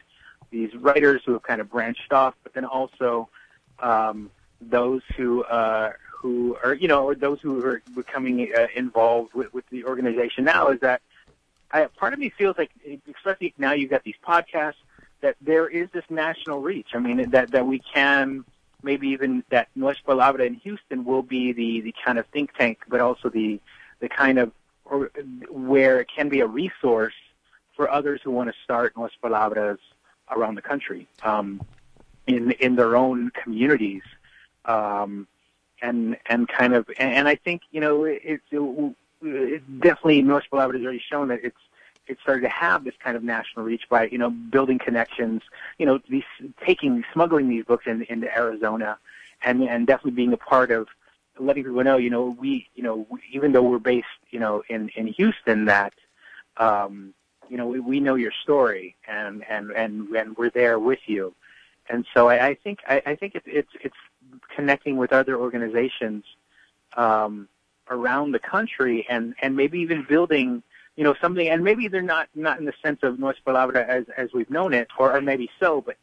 [0.51, 3.31] these writers who have kind of branched off, but then also
[3.81, 9.35] um, those who uh, who are you know or those who are becoming uh, involved
[9.35, 11.03] with, with the organization now is that
[11.71, 12.71] I, part of me feels like,
[13.17, 14.75] especially now you've got these podcasts,
[15.23, 16.89] that there is this national reach.
[16.95, 18.45] I mean, that that we can
[18.83, 22.79] maybe even that Nuestra Palabra in Houston will be the the kind of think tank,
[22.89, 23.61] but also the
[24.01, 24.53] the kind of
[24.85, 25.11] or
[25.51, 27.15] where it can be a resource
[27.75, 29.81] for others who want to start Nuestra Palabras
[30.31, 31.61] around the country, um,
[32.27, 34.03] in in their own communities,
[34.65, 35.27] um,
[35.83, 40.77] and and kind of and, I think you know it's it, it definitely Nuestra Palabra
[40.77, 41.57] has already shown that it's
[42.07, 45.43] it started to have this kind of national reach by you know building connections,
[45.79, 46.25] you know, these
[46.65, 48.99] taking smuggling these books in, into Arizona,
[49.43, 50.89] and and definitely being a part of
[51.39, 54.89] letting people know, you know, we, you know, even though we're based, you know, in
[54.91, 55.93] in Houston, that,
[56.57, 57.13] um,
[57.49, 61.35] you know, we, we know your story, and and and and we're there with you,
[61.89, 63.97] and so I, I think I, I think it's it's it's
[64.55, 66.25] connecting with other organizations
[66.97, 67.49] um,
[67.91, 70.63] around the country, and and maybe even building
[70.97, 74.05] you know, something, and maybe they're not not in the sense of Nuestra Palabra as
[74.17, 75.97] as we've known it, or, or maybe so, but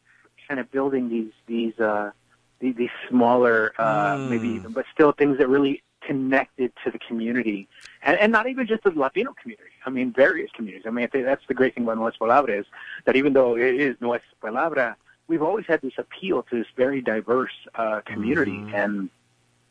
[0.47, 2.11] kind of building these these uh,
[2.59, 4.27] these, these smaller, uh, Mm.
[4.27, 7.69] maybe, but still things that really connected to the community,
[8.03, 9.71] and and not even just the Latino community.
[9.85, 10.85] I mean, various communities.
[10.85, 12.65] I mean, I think that's the great thing about Nuestra Palabra is
[13.05, 14.95] that even though it is Nuestra Palabra,
[15.31, 18.73] we've always had this appeal to this very diverse uh, community, Mhm.
[18.75, 19.09] and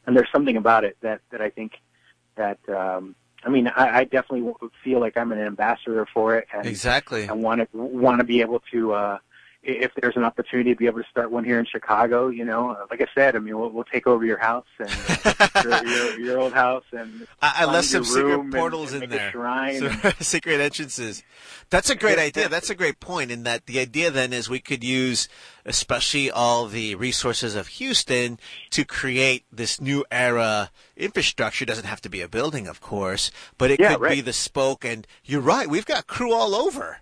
[0.07, 1.73] and there's something about it that that I think
[2.37, 2.59] that.
[2.69, 4.53] Um, I mean, I, I definitely
[4.85, 7.27] feel like I'm an ambassador for it, and Exactly.
[7.27, 9.19] I want to want to be able to, uh,
[9.63, 12.71] if there's an opportunity to be able to start one here in Chicago, you know,
[12.71, 14.91] uh, like I said, I mean, we'll, we'll take over your house and
[15.25, 18.95] uh, your, your, your old house and I, I left some secret room and- portals
[18.95, 19.31] and in there.
[19.33, 21.23] shrine Some and- secret entrances.
[21.69, 22.49] That's a great idea.
[22.49, 23.31] That's a great point.
[23.31, 25.29] In that the idea then is we could use,
[25.67, 28.39] especially all the resources of Houston,
[28.71, 31.65] to create this new era infrastructure.
[31.65, 34.33] It doesn't have to be a building, of course, but it Yeah, could be the
[34.33, 34.85] spoke.
[34.85, 35.69] And you're right.
[35.69, 36.99] We've got crew all over,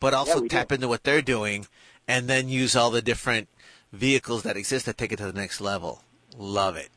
[0.00, 0.74] but also we tap do.
[0.74, 1.66] into what they're doing,
[2.10, 3.48] and then use all the different
[3.92, 6.02] vehicles that exist to take it to the next level.
[6.36, 6.88] Love it.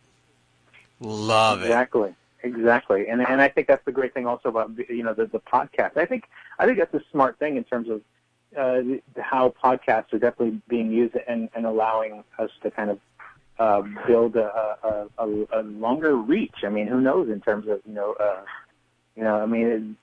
[0.99, 1.65] Love it.
[1.65, 5.25] Exactly, exactly, and and I think that's the great thing also about you know the
[5.27, 5.97] the podcast.
[5.97, 6.23] I think
[6.57, 8.01] I think that's a smart thing in terms of
[8.57, 8.81] uh,
[9.21, 12.99] how podcasts are definitely being used and and allowing us to kind of
[13.59, 14.49] uh, build a,
[14.83, 15.27] a, a,
[15.59, 16.57] a longer reach.
[16.63, 18.41] I mean, who knows in terms of you know uh,
[19.15, 19.97] you know I mean.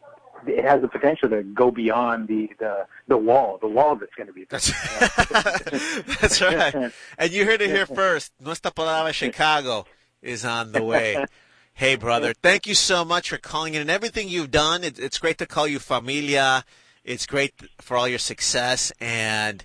[0.46, 4.26] It, has the potential to go beyond the, the the wall, the wall that's going
[4.26, 4.46] to be.
[4.48, 4.70] That's,
[6.20, 6.92] that's right.
[7.18, 8.32] And you heard it here first.
[8.40, 9.86] Nuestra Palabra Chicago
[10.22, 11.24] is on the way.
[11.72, 14.84] Hey, brother, thank you so much for calling in and everything you've done.
[14.84, 16.64] It, it's great to call you familia.
[17.04, 19.64] It's great for all your success, and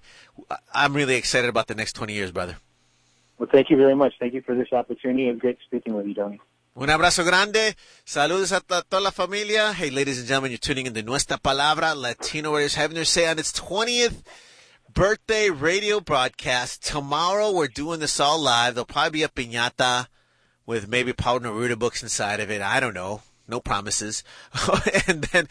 [0.73, 2.55] I'm really excited about the next 20 years, brother.
[3.37, 4.13] Well, thank you very much.
[4.19, 5.27] Thank you for this opportunity.
[5.27, 6.39] It was great speaking with you, Tony.
[6.77, 7.77] Un abrazo grande.
[8.05, 9.71] Saludos a toda la familia.
[9.71, 13.25] Hey, ladies and gentlemen, you're tuning in to Nuestra Palabra, Latino Warriors having their say
[13.27, 14.23] on its 20th
[14.93, 16.83] birthday radio broadcast.
[16.83, 18.75] Tomorrow, we're doing this all live.
[18.75, 20.07] There'll probably be a piñata
[20.65, 22.61] with maybe Pablo Neruda books inside of it.
[22.61, 23.21] I don't know.
[23.47, 24.25] No promises.
[25.07, 25.47] and then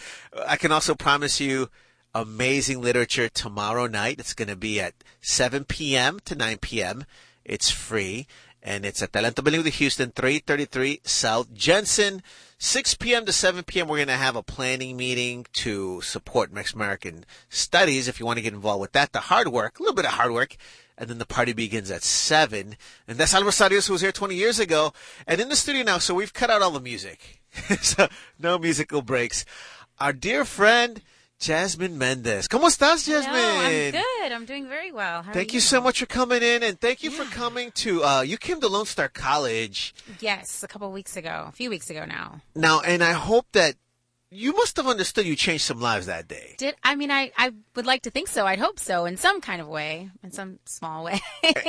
[0.47, 1.70] I can also promise you
[2.14, 4.16] amazing literature tomorrow night.
[4.18, 6.20] It's going to be at 7 p.m.
[6.27, 7.07] to 9 p.m.
[7.47, 8.27] It's free.
[8.66, 12.22] And it's at Talento Bilingüe de Houston, 333 South Jensen.
[12.56, 13.26] 6 p.m.
[13.26, 13.88] to 7 p.m.
[13.88, 18.08] We're going to have a planning meeting to support Mexican American studies.
[18.08, 20.12] If you want to get involved with that, the hard work, a little bit of
[20.12, 20.56] hard work.
[20.96, 22.76] And then the party begins at 7.
[23.06, 24.94] And that's Alvaro Saar Rios, who was here 20 years ago.
[25.26, 27.42] And in the studio now, so we've cut out all the music.
[27.82, 28.08] so
[28.38, 29.44] no musical breaks.
[30.00, 31.02] Our dear friend,
[31.45, 32.49] Jasmine Mendez.
[32.49, 33.36] ¿Cómo estás, Jasmine?
[33.36, 34.32] Hello, I'm good.
[34.32, 35.22] I'm doing very well.
[35.22, 38.03] How are Thank you so much for coming in, and thank you for coming to.
[38.03, 41.90] Uh, you came to Lone Star College Yes, a couple weeks ago, a few weeks
[41.90, 42.40] ago now.
[42.55, 43.74] now, and I hope that
[44.30, 46.55] you must have understood you changed some lives that day.
[46.57, 48.47] Did I mean I I would like to think so.
[48.47, 51.20] I'd hope so in some kind of way, in some small way.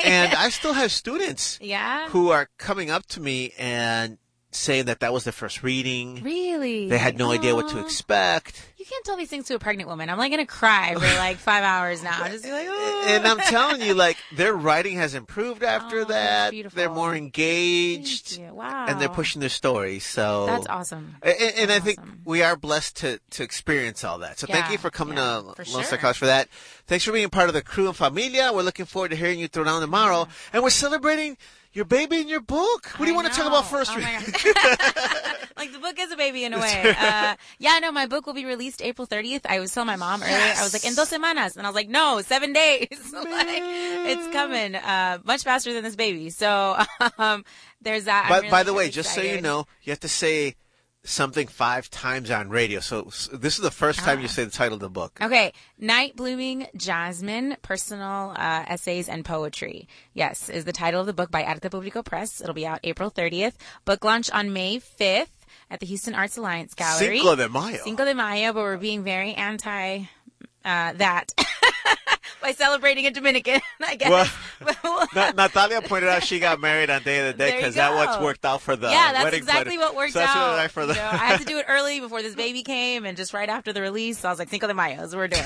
[0.05, 2.07] and I still have students yeah.
[2.09, 4.19] who are coming up to me and
[4.51, 6.23] saying that that was their first reading.
[6.23, 6.87] Really?
[6.87, 8.71] They had no idea what to expect.
[8.85, 10.11] You can't tell these things to a pregnant woman.
[10.11, 12.27] I'm like gonna cry for like five hours now.
[12.27, 13.05] Just be like, oh.
[13.07, 16.51] And I'm telling you, like their writing has improved after Oh, that.
[16.51, 16.77] beautiful.
[16.77, 18.85] They're more engaged, Wow.
[18.87, 19.97] and they're pushing their story.
[19.97, 21.15] So That's awesome.
[21.23, 22.21] And, and I think awesome.
[22.25, 24.37] we are blessed to, to experience all that.
[24.37, 25.97] So thank you for coming yeah, to for Lone Star.
[25.97, 26.47] College for that.
[26.85, 28.51] Thanks for being part of the crew and familia.
[28.53, 30.27] We're looking forward to hearing you throw down tomorrow.
[30.53, 31.37] And we're celebrating
[31.75, 32.87] your baby in your book.
[32.95, 33.91] What do you I want to talk about first?
[33.93, 33.99] Oh
[35.57, 36.95] like the book is a baby in a way.
[36.97, 39.41] Uh, yeah, no, my book will be released April 30th.
[39.45, 41.57] I was telling my mom earlier, I was like, in dos semanas.
[41.57, 42.87] And I was like, no, seven days.
[43.13, 46.29] like, it's coming, uh, much faster than this baby.
[46.29, 46.77] So,
[47.17, 47.45] um,
[47.81, 48.27] there's that.
[48.29, 50.55] By, really, by the way, really just so you know, you have to say
[51.03, 52.79] something five times on radio.
[52.79, 54.21] So, s this is the first time Ah.
[54.21, 55.19] you say the title of the book.
[55.21, 59.87] Okay, Night Blooming Jasmine, Personal uh, Essays and Poetry.
[60.13, 62.41] Yes, is the title of the book by Arte Publico Press.
[62.41, 63.53] It'll be out April 30th.
[63.85, 67.19] Book launch on May 5th at the Houston Arts Alliance Gallery.
[67.19, 67.79] Cinco de Mayo.
[67.83, 70.03] Cinco de Mayo, but we're being very anti
[70.65, 71.31] uh, that
[72.41, 74.31] by celebrating a Dominican, I guess.
[74.83, 77.93] Well, Na- Natalia pointed out she got married on Day of the Dead because that
[77.93, 79.79] what's worked out for the yeah, that's wedding exactly planning.
[79.79, 80.51] what worked so out.
[80.51, 82.63] What I, for the You know, I had to do it early before this baby
[82.63, 85.27] came, and just right after the release, so I was like, Cinco de Mayo, we're
[85.27, 85.43] doing.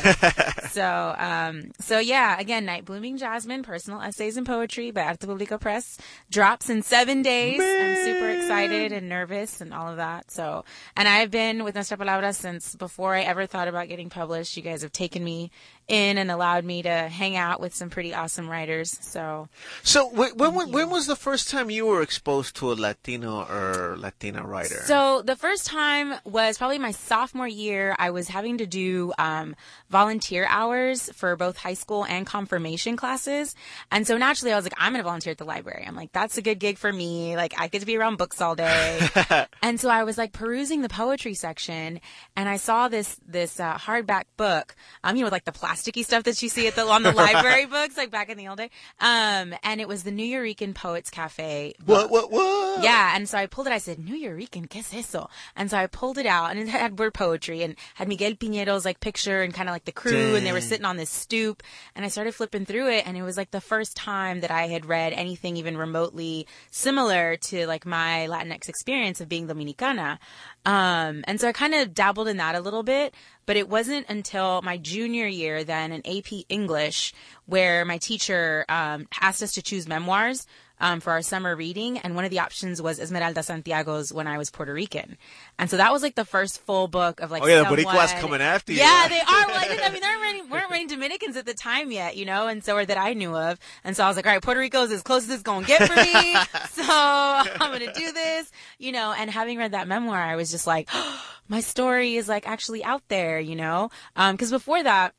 [0.69, 5.57] so, um, so yeah, again, Night Blooming Jasmine, Personal Essays and Poetry by Arte Publico
[5.57, 5.97] Press
[6.29, 7.59] drops in seven days.
[7.59, 10.31] I'm super excited and nervous and all of that.
[10.31, 10.63] So,
[10.95, 14.55] and I've been with Nuestra Palabra since before I ever thought about getting published.
[14.55, 15.49] You guys have taken me
[15.89, 18.97] in and allowed me to hang out with some pretty awesome writers.
[19.01, 19.49] So,
[19.83, 23.95] So when, when, when, was the first time you were exposed to a Latino or
[23.97, 24.81] Latina writer?
[24.85, 27.95] So the first time was probably my sophomore year.
[27.97, 29.55] I was having to do um,
[29.89, 33.55] volunteer hours for both high school and confirmation classes,
[33.91, 35.85] and so naturally I was like, I'm going to volunteer at the library.
[35.87, 37.35] I'm like, that's a good gig for me.
[37.35, 38.99] Like I get to be around books all day,
[39.61, 41.99] and so I was like perusing the poetry section,
[42.35, 46.03] and I saw this this uh, hardback book, um, you know, with like the plasticky
[46.03, 48.57] stuff that you see at the on the library books, like back in the old
[48.57, 48.69] day,
[48.99, 51.73] um, and it was the Nuyorican Poets Cafe.
[51.85, 52.11] what book.
[52.11, 52.83] what what?
[52.83, 53.73] Yeah, and so I pulled it.
[53.73, 55.29] I said, Nuyorican, ¿qué es eso?
[55.55, 58.85] And so I pulled it out, and it had word poetry, and had Miguel Piñero's
[58.85, 61.63] like picture, and kind of like the crew, and they were sitting on this stoop.
[61.95, 64.67] And I started flipping through it, and it was like the first time that I
[64.67, 70.19] had read anything even remotely similar to like my Latinx experience of being Dominicana.
[70.65, 73.13] Um, and so I kind of dabbled in that a little bit,
[73.45, 77.13] but it wasn't until my junior year then in AP English
[77.45, 80.45] where my teacher um, asked us to choose memoirs
[80.79, 84.37] um, for our summer reading, and one of the options was Esmeralda Santiago's When I
[84.37, 85.17] Was Puerto Rican,
[85.57, 87.43] and so that was like the first full book of like.
[87.43, 88.79] Oh, yeah, the someone- Boricuas coming after you.
[88.79, 89.47] Yeah, they are.
[89.47, 92.47] Well, I, I mean, they weren't weren't writing Dominicans at the time yet, you know,
[92.47, 94.59] and so or that I knew of, and so I was like, all right, Puerto
[94.59, 96.33] Rico is as close as it's gonna get for me,
[96.71, 99.13] so I'm gonna do this, you know.
[99.17, 100.89] And having read that memoir, I was just like,
[101.49, 105.13] my story is like actually out there, you know, because before that.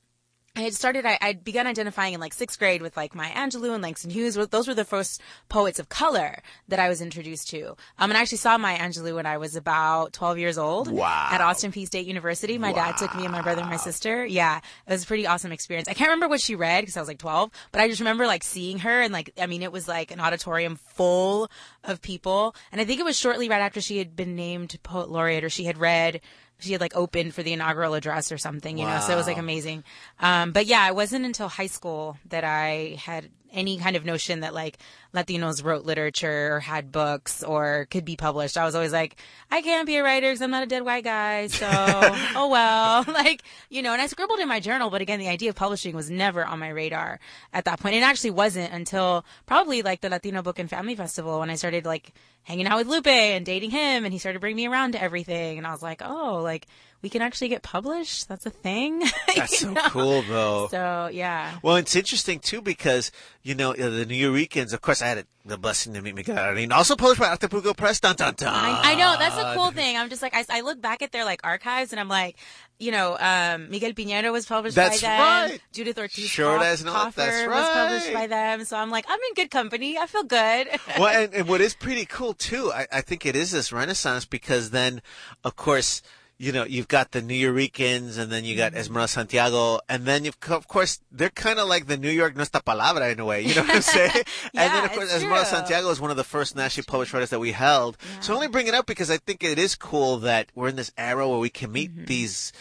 [0.56, 3.72] I had started, I, I'd begun identifying in like sixth grade with like Maya Angelou
[3.72, 4.34] and Langston Hughes.
[4.34, 7.76] Those were the first poets of color that I was introduced to.
[7.98, 10.90] Um, and I actually saw Maya Angelou when I was about 12 years old.
[10.90, 11.28] Wow.
[11.30, 12.58] At Austin Peay State University.
[12.58, 14.26] My dad took me and my brother and my sister.
[14.26, 14.58] Yeah.
[14.88, 15.88] It was a pretty awesome experience.
[15.88, 18.26] I can't remember what she read because I was like 12, but I just remember
[18.26, 21.48] like seeing her and like, I mean, it was like an auditorium full
[21.84, 22.56] of people.
[22.72, 25.48] And I think it was shortly right after she had been named poet laureate or
[25.48, 26.20] she had read
[26.60, 29.26] she had like opened for the inaugural address or something, you know, so it was
[29.26, 29.84] like amazing.
[30.20, 34.40] Um, but yeah, it wasn't until high school that I had any kind of notion
[34.40, 34.78] that like
[35.14, 38.56] Latinos wrote literature or had books or could be published.
[38.56, 39.16] I was always like,
[39.50, 41.48] I can't be a writer because I'm not a dead white guy.
[41.48, 45.28] So, oh well, like, you know, and I scribbled in my journal, but again, the
[45.28, 47.18] idea of publishing was never on my radar
[47.52, 47.96] at that point.
[47.96, 51.84] It actually wasn't until probably like the Latino Book and Family Festival when I started
[51.84, 52.12] like
[52.44, 55.58] hanging out with Lupe and dating him and he started bringing me around to everything.
[55.58, 56.66] And I was like, oh, like
[57.02, 58.28] we can actually get published.
[58.28, 59.00] That's a thing.
[59.36, 59.88] That's so know?
[59.88, 60.68] cool, though.
[60.70, 61.58] So yeah.
[61.62, 63.10] Well, it's interesting too because
[63.42, 64.72] you know uh, the Nuyoricans.
[64.72, 68.00] Of course, I had the blessing to meet Miguel Algarín, also published by Arte Press.
[68.00, 68.52] Dun dun dun.
[68.52, 69.96] I, I know that's a cool thing.
[69.96, 72.36] I'm just like I, I look back at their like archives and I'm like,
[72.78, 75.20] you know, um, Miguel Piñero was published That's by them.
[75.50, 75.60] right.
[75.72, 76.92] Judith Ortiz Sure Hoff- does know.
[76.92, 78.64] That's Cofer was published by them.
[78.64, 79.98] So I'm like, I'm in good company.
[79.98, 80.68] I feel good.
[80.98, 84.24] well, and, and what is pretty cool too, I, I think it is this renaissance
[84.24, 85.02] because then,
[85.44, 86.02] of course,
[86.40, 88.80] you know, you've got the Nuyoricans and then you got Mm-hmm.
[88.80, 92.62] Esmeralda Santiago and then you've, of course, they're kind of like the New York Nuestra
[92.62, 94.10] Palabra in a way, you know what I'm saying?
[94.54, 95.44] yeah, and then, of course, Esmeralda.
[95.44, 97.98] Santiago is one of the first nationally published writers that we held.
[98.22, 100.76] So I only bring it up because I think it is cool that we're in
[100.76, 102.52] this era where we can meet these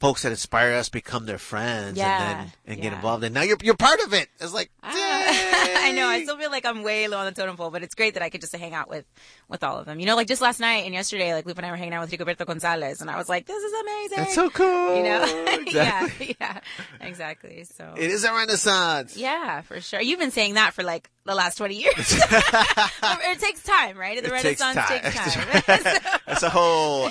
[0.00, 1.96] folks that inspire us, become their friends.
[1.96, 3.24] Yeah, and then and get involved.
[3.24, 4.28] And now you're you're part of it.
[4.40, 6.06] It's like, ah, I know.
[6.06, 8.22] I still feel like I'm way low on the totem pole, but it's great that
[8.22, 9.04] I could just hang out with
[9.48, 10.00] with all of them.
[10.00, 12.08] You know, like just last night and yesterday, like Lupe and I were hanging out
[12.08, 14.96] with Rigoberto Gonzalez, and I was like, "This is amazing." That's so cool.
[14.96, 15.40] You know?
[15.64, 16.36] Exactly.
[16.40, 16.60] yeah,
[17.00, 17.64] yeah, exactly.
[17.64, 19.16] So It is a renaissance.
[19.16, 20.00] Yeah, for sure.
[20.00, 21.94] You've been saying that for like the last 20 years.
[21.98, 24.22] it takes time, right?
[24.22, 25.00] The It takes Renaissance time.
[25.00, 26.20] takes time.
[26.26, 27.10] That's a whole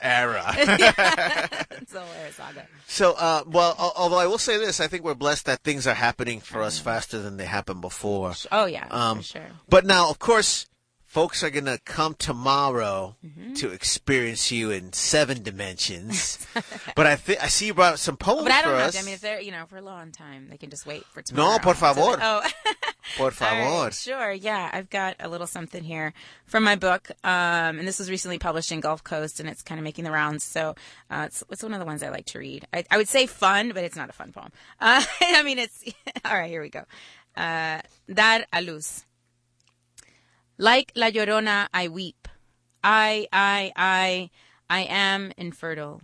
[0.00, 0.54] era.
[2.30, 2.66] Saga.
[2.86, 5.94] So, uh, well, although I will say this, I think we're blessed that things are
[5.94, 8.34] happening for us faster than they happened before.
[8.52, 9.50] Oh yeah, Um, for sure.
[9.68, 10.66] But now, of course,
[11.14, 13.54] folks are going to come tomorrow Mm-hmm.
[13.54, 16.44] to experience you in seven dimensions.
[16.96, 18.94] but I think I see you brought some poems But I don't for have us.
[18.94, 19.00] to.
[19.00, 21.22] I mean, if they're you know for a long time, they can just wait for
[21.22, 21.52] tomorrow.
[21.52, 22.00] no, por favor.
[22.16, 22.42] they- oh.
[23.18, 23.82] Por favor.
[23.84, 24.32] right, sure.
[24.32, 26.14] Yeah, I've got a little something here
[26.46, 29.78] from my book, um, and this was recently published in Gulf Coast, and it's kind
[29.78, 30.42] of making the rounds.
[30.42, 30.74] So
[31.10, 32.66] uh, it's it's one of the ones I like to read.
[32.72, 34.50] I, I would say fun, but it's not a fun poem.
[34.80, 35.84] Uh, I mean, it's
[36.24, 36.48] all right.
[36.50, 36.84] Here we go.
[37.36, 37.80] Uh,
[38.12, 39.04] Dar a luz.
[40.56, 42.28] Like La Llorona, I weep.
[42.84, 44.30] I, I, I,
[44.70, 46.00] I am infertile.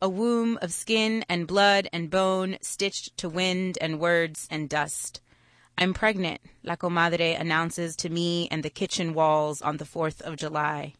[0.00, 5.20] A womb of skin and blood and bone stitched to wind and words and dust.
[5.76, 10.36] I'm pregnant, La Comadre announces to me and the kitchen walls on the 4th of
[10.36, 10.94] July.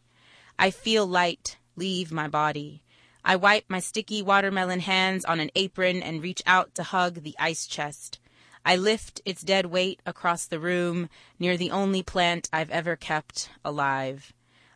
[0.59, 2.83] I feel light leave my body.
[3.25, 7.35] I wipe my sticky watermelon hands on an apron and reach out to hug the
[7.39, 8.19] ice chest.
[8.65, 11.09] I lift its dead weight across the room
[11.39, 14.33] near the only plant I've ever kept alive.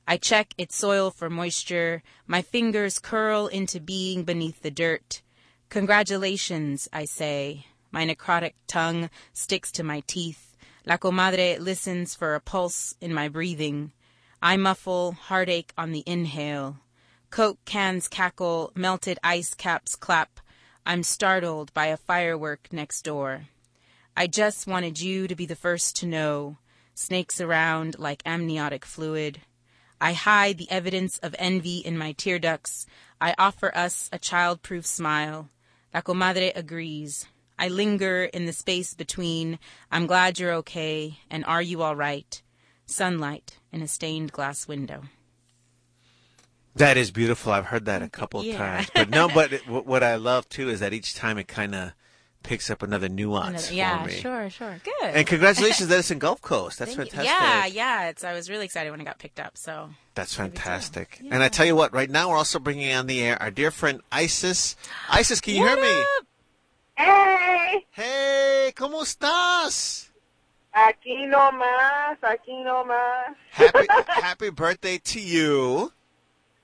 [0.08, 2.04] I check its soil for moisture.
[2.28, 5.22] My fingers curl into being beneath the dirt.
[5.70, 7.66] Congratulations, I say.
[7.92, 10.56] My necrotic tongue sticks to my teeth.
[10.86, 13.92] La comadre listens for a pulse in my breathing.
[14.42, 16.78] I muffle heartache on the inhale.
[17.32, 20.40] Coke cans cackle, melted ice caps clap.
[20.86, 23.48] I'm startled by a firework next door.
[24.18, 26.58] I just wanted you to be the first to know.
[26.94, 29.42] Snakes around like amniotic fluid.
[30.00, 32.86] I hide the evidence of envy in my tear ducts.
[33.20, 35.50] I offer us a child-proof smile.
[35.94, 37.26] La comadre agrees.
[37.60, 39.60] I linger in the space between
[39.92, 42.42] I'm glad you're okay and are you all right?
[42.86, 45.04] Sunlight in a stained glass window.
[46.76, 47.54] That is beautiful.
[47.54, 48.58] I've heard that a couple of Yeah.
[48.58, 48.90] times.
[48.94, 51.94] But no, but what I love too is that each time it kind of
[52.46, 54.14] picks up another nuance Another- yeah, for me.
[54.20, 54.78] sure, sure.
[54.84, 55.10] Good.
[55.16, 56.80] And congratulations that it's in Gulf Coast.
[56.80, 57.18] That's Thank you.
[57.18, 57.74] fantastic.
[57.76, 58.10] Yeah, yeah.
[58.10, 59.58] It's I was really excited when it got picked up.
[59.58, 61.20] So That's fantastic.
[61.30, 63.72] And I tell you what, right now we're also bringing on the air our dear
[63.72, 64.76] friend Isis.
[65.10, 66.06] Isis, can you What hear me?
[66.98, 70.10] Hey, Hey, ¿cómo estás?
[70.74, 73.36] aquí nomás, aquí nomás.
[73.52, 75.92] Happy happy birthday to you.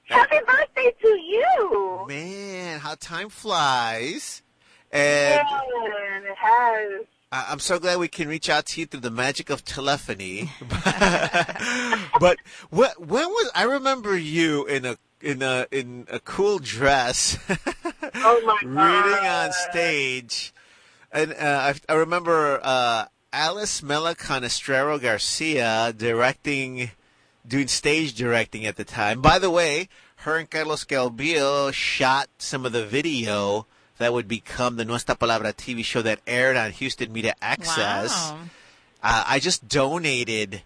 [0.03, 2.05] Happy birthday to you.
[2.07, 4.41] Man, how time flies.
[4.91, 5.41] And
[6.25, 7.05] it has.
[7.31, 10.51] I'm so glad we can reach out to you through the magic of telephony.
[12.19, 12.37] but
[12.69, 17.37] what, when was I remember you in a in a in a cool dress
[18.15, 20.53] Oh my reading on stage,
[21.11, 26.91] and uh, I, I remember uh, Alice Mela Canestrero Garcia directing,
[27.47, 29.21] doing stage directing at the time.
[29.21, 29.87] By the way,
[30.17, 33.65] her and Carlos Calvillo shot some of the video
[34.01, 38.31] that would become the Nuestra Palabra TV show that aired on Houston Media Access.
[38.31, 38.39] Wow.
[39.03, 40.61] Uh, I just donated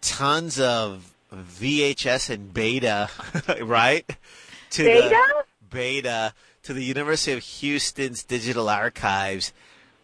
[0.00, 3.08] tons of VHS and beta,
[3.62, 4.08] right?
[4.70, 5.08] To Beta?
[5.08, 9.52] The, beta to the University of Houston's digital archives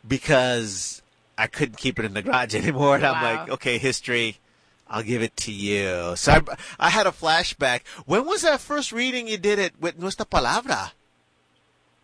[0.07, 1.03] because
[1.37, 2.97] I couldn't keep it in the garage anymore.
[2.97, 4.39] And I'm like, okay, history,
[4.89, 6.14] I'll give it to you.
[6.17, 6.41] So I,
[6.79, 7.81] I had a flashback.
[8.07, 10.93] When was that first reading you did it with Nuestra Palabra?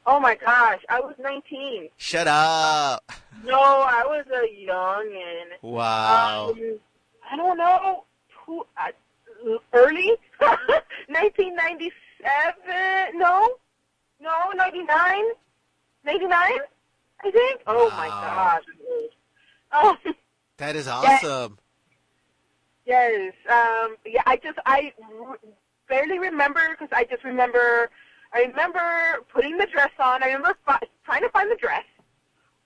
[0.04, 1.88] Oh my gosh, I was 19.
[1.96, 3.04] Shut up.
[3.44, 6.48] No, I was a young and Wow.
[6.50, 6.78] um,
[7.30, 8.04] I don't know
[8.44, 8.88] who uh,
[9.72, 10.12] early
[11.08, 13.18] 1997.
[13.18, 13.48] No,
[14.20, 15.24] no, 99,
[16.04, 16.32] 99.
[17.24, 17.60] I think.
[17.66, 18.34] Oh my Wow.
[18.34, 18.64] gosh.
[19.72, 19.96] Oh.
[20.58, 21.58] that is awesome.
[22.84, 23.32] Yes.
[23.48, 24.92] Um, yeah, I just I
[25.24, 25.38] r-
[25.88, 27.90] barely remember because I just remember
[28.34, 30.22] I remember putting the dress on.
[30.22, 31.84] I remember fi- trying to find the dress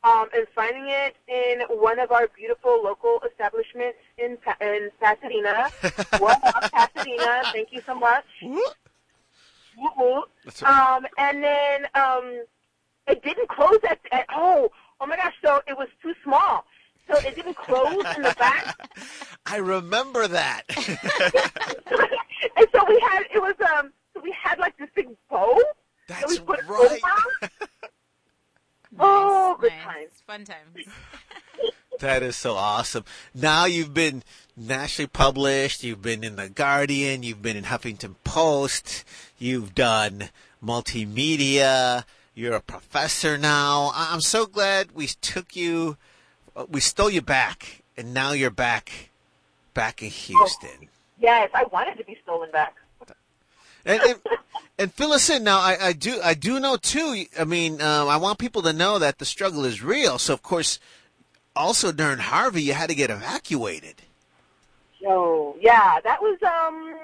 [0.04, 5.70] um, and finding it in one of our beautiful local establishments in Pa- in Pasadena.
[6.18, 7.42] what up, Pasadena?
[7.52, 8.24] Thank you so much.
[10.44, 10.96] That's right.
[10.96, 12.44] Um, and then um,
[13.08, 15.34] it didn't close at, at oh oh my gosh!
[15.44, 16.64] So it was too small.
[17.08, 18.88] So it didn't close in the back.
[19.46, 20.62] I remember that.
[22.56, 25.56] and so we had it was um so we had like this big bow
[26.08, 27.00] that That's we put right.
[27.42, 27.50] over.
[28.98, 29.84] Oh, good nice.
[29.84, 30.22] times.
[30.26, 30.86] Fun times.
[32.00, 33.04] That is so awesome.
[33.34, 34.22] Now you've been
[34.54, 39.02] nationally published, you've been in The Guardian, you've been in Huffington Post,
[39.38, 40.28] you've done
[40.62, 42.04] multimedia,
[42.34, 43.92] you're a professor now.
[43.94, 45.96] I- I'm so glad we took you,
[46.54, 49.08] uh, we stole you back, and now you're back,
[49.72, 50.90] back in Houston.
[51.18, 52.74] Yes, I wanted to be stolen back.
[53.86, 54.20] And, and,
[54.78, 55.58] and fill us in now.
[55.58, 57.24] I, I do I do know too.
[57.38, 60.18] I mean, um, I want people to know that the struggle is real.
[60.18, 60.78] So of course,
[61.54, 64.02] also during Harvey, you had to get evacuated.
[65.02, 66.96] So yeah, that was um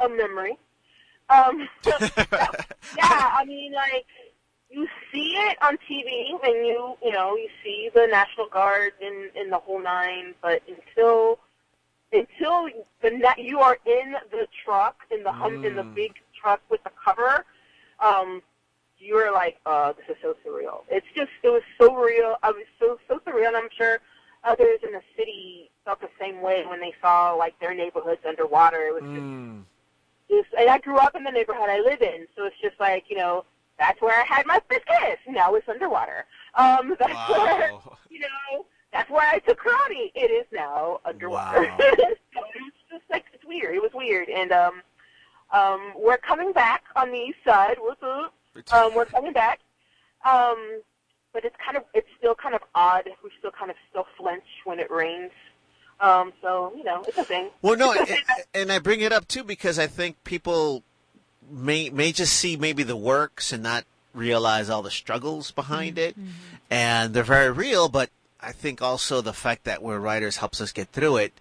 [0.00, 0.56] a memory.
[1.28, 4.06] Um, yeah, I mean, like
[4.70, 9.30] you see it on TV, and you you know you see the National Guard in
[9.34, 11.38] in the whole nine, but until
[12.12, 12.68] until
[13.02, 16.82] the net, you are in the truck in the hum in the big truck with
[16.84, 17.44] the cover,
[18.00, 18.42] um,
[18.98, 20.82] you are like, uh, this is so surreal.
[20.90, 22.36] It's just it was so real.
[22.42, 24.00] I was so so surreal, and I'm sure
[24.44, 28.86] others in the city felt the same way when they saw like their neighborhoods underwater.
[28.86, 29.26] It was just
[30.30, 33.04] just, and I grew up in the neighborhood I live in, so it's just like
[33.08, 33.44] you know
[33.78, 35.18] that's where I had my first kiss.
[35.28, 36.26] Now it's underwater.
[36.54, 37.98] Um, that's where Wow.
[38.08, 40.10] you know that's where I took karate.
[40.14, 41.62] It is now underwater.
[41.62, 41.76] Wow.
[41.80, 43.74] so it's just like it's weird.
[43.74, 44.82] It was weird, and um,
[45.52, 47.76] um, we're coming back on the east side.
[47.80, 48.34] What's up?
[48.72, 49.60] Um, we're coming back.
[50.24, 50.82] Um,
[51.32, 53.08] but it's kind of it's still kind of odd.
[53.24, 55.32] We still kind of still flinch when it rains.
[56.00, 57.48] Um, so you know, it's a thing.
[57.62, 58.08] Well, no, and,
[58.54, 60.82] and I bring it up too because I think people
[61.50, 63.84] may may just see maybe the works and not
[64.14, 66.16] realize all the struggles behind it,
[66.70, 67.88] and they're very real.
[67.88, 68.10] But
[68.42, 71.32] I think also the fact that we're writers helps us get through it.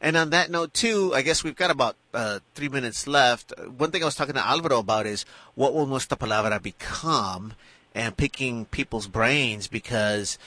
[0.00, 3.52] And on that note, too, I guess we've got about uh, three minutes left.
[3.76, 7.54] One thing I was talking to Alvaro about is what will Nuestra Palabra become,
[7.94, 10.38] and picking people's brains because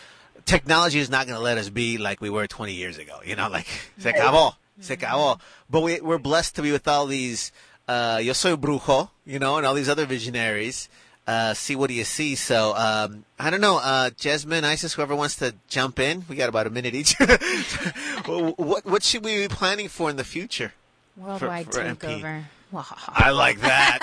[0.46, 3.20] technology is not going to let us be like we were 20 years ago.
[3.26, 5.40] You know, like se acabó, se acabó.
[5.70, 7.52] But we, we're blessed to be with all these.
[7.88, 10.90] Uh, Yo soy brujo, you know, and all these other visionaries.
[11.30, 12.34] Uh, see what do you see?
[12.34, 16.26] So um, I don't know, uh, Jasmine, Isis, whoever wants to jump in.
[16.28, 17.16] We got about a minute each.
[18.26, 20.74] what what should we be planning for in the future?
[21.16, 21.98] Worldwide for MP.
[21.98, 22.44] takeover.
[22.74, 24.00] I like that.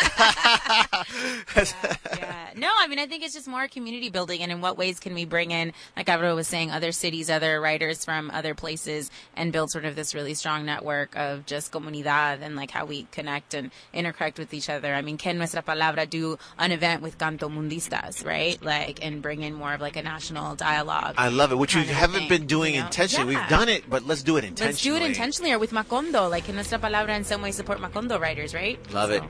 [2.18, 2.50] yeah.
[2.56, 4.42] No, I mean, I think it's just more community building.
[4.42, 7.60] And in what ways can we bring in, like Alvaro was saying, other cities, other
[7.60, 12.42] writers from other places and build sort of this really strong network of just comunidad
[12.42, 14.94] and like how we connect and interconnect with each other.
[14.94, 18.60] I mean, can Nuestra Palabra do an event with Canto Mundistas, right?
[18.62, 21.14] Like, and bring in more of like a national dialogue.
[21.18, 22.86] I love it, which we haven't thing, been doing you know?
[22.86, 23.34] intentionally.
[23.34, 23.40] Yeah.
[23.42, 24.72] We've done it, but let's do it intentionally.
[24.72, 26.30] Let's do it intentionally or with Macondo.
[26.30, 28.78] Like, can Nuestra Palabra in some way support Macondo writers, right?
[28.92, 29.22] Love it.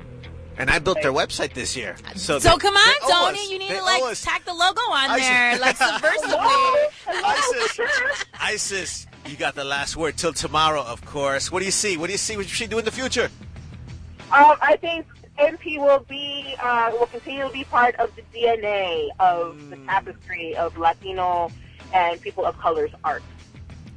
[0.58, 1.96] And I built their website this year.
[2.14, 3.52] So, So they- come on, they Tony.
[3.52, 4.22] You need to like us.
[4.22, 6.86] tack the logo on I there, should- like subversively.
[7.24, 11.52] Isis, Isis, you got the last word till tomorrow, of course.
[11.52, 11.96] What do you see?
[11.98, 12.36] What do you see?
[12.38, 13.28] What you should do in the future?
[14.32, 15.04] Um, I think
[15.38, 20.56] MP will be uh, will continue to be part of the DNA of the tapestry
[20.56, 21.50] of Latino
[21.92, 23.22] and people of color's art.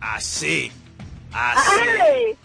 [0.02, 0.72] I see.
[1.34, 1.86] I see.
[2.02, 2.38] Hey!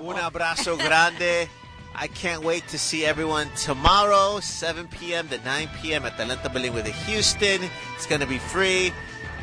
[0.00, 1.48] Un abrazo grande.
[2.00, 5.26] I can't wait to see everyone tomorrow, 7 p.m.
[5.30, 6.04] to 9 p.m.
[6.04, 7.68] at Talento Bilingüe de Houston.
[7.96, 8.92] It's going to be free.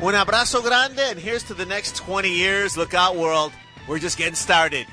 [0.00, 2.74] Un abrazo grande, and here's to the next 20 years.
[2.74, 3.52] Look out, world.
[3.86, 4.86] We're just getting started.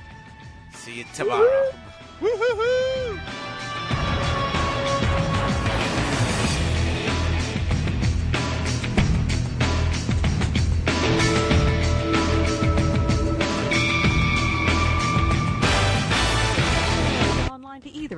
[0.74, 1.72] See you tomorrow.
[2.20, 3.20] Woo-hoo-hoo.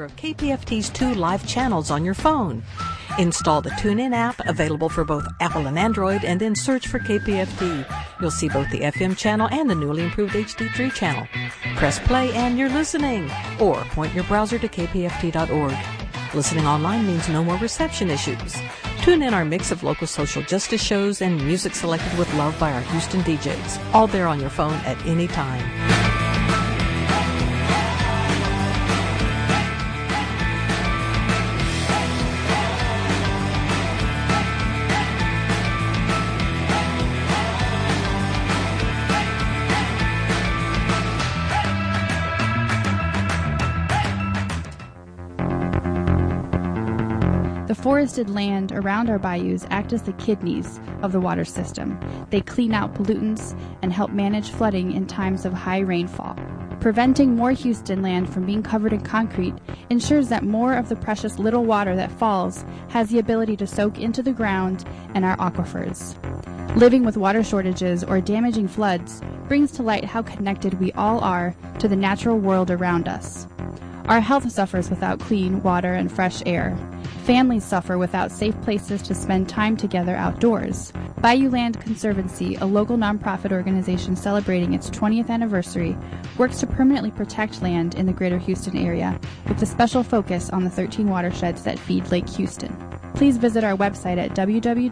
[0.06, 2.64] Of KPFT's two live channels on your phone.
[3.18, 7.86] Install the TuneIn app, available for both Apple and Android, and then search for KPFT.
[8.22, 11.28] You'll see both the FM channel and the newly improved HD3 channel.
[11.76, 13.30] Press play and you're listening,
[13.60, 15.76] or point your browser to kpft.org.
[16.34, 18.56] Listening online means no more reception issues.
[19.01, 22.72] Tune in our mix of local social justice shows and music selected with love by
[22.74, 25.94] our Houston DJs, all there on your phone at any time.
[47.86, 51.99] Forested land around our bayous act as the kidneys of the water system.
[52.31, 56.36] They clean out pollutants and help manage flooding in times of high rainfall.
[56.79, 59.53] Preventing more Houston land from being covered in concrete
[59.91, 63.99] ensures that more of the precious little water that falls has the ability to soak
[63.99, 64.83] into the ground
[65.13, 66.15] and our aquifers.
[66.75, 71.55] Living with water shortages or damaging floods brings to light how connected we all are
[71.77, 73.45] to the natural world around us.
[74.08, 76.78] Our health suffers without clean water and fresh air.
[77.24, 80.93] Families suffer without safe places to spend time together outdoors.
[81.22, 85.97] Bayou Land Conservancy, a local nonprofit organization celebrating its 20th anniversary,
[86.38, 90.64] works to permanently protect land in the greater Houston area with a special focus on
[90.64, 92.78] the 13 watersheds that feed Lake Houston.
[93.16, 94.76] Please visit our website at www.bayouland.org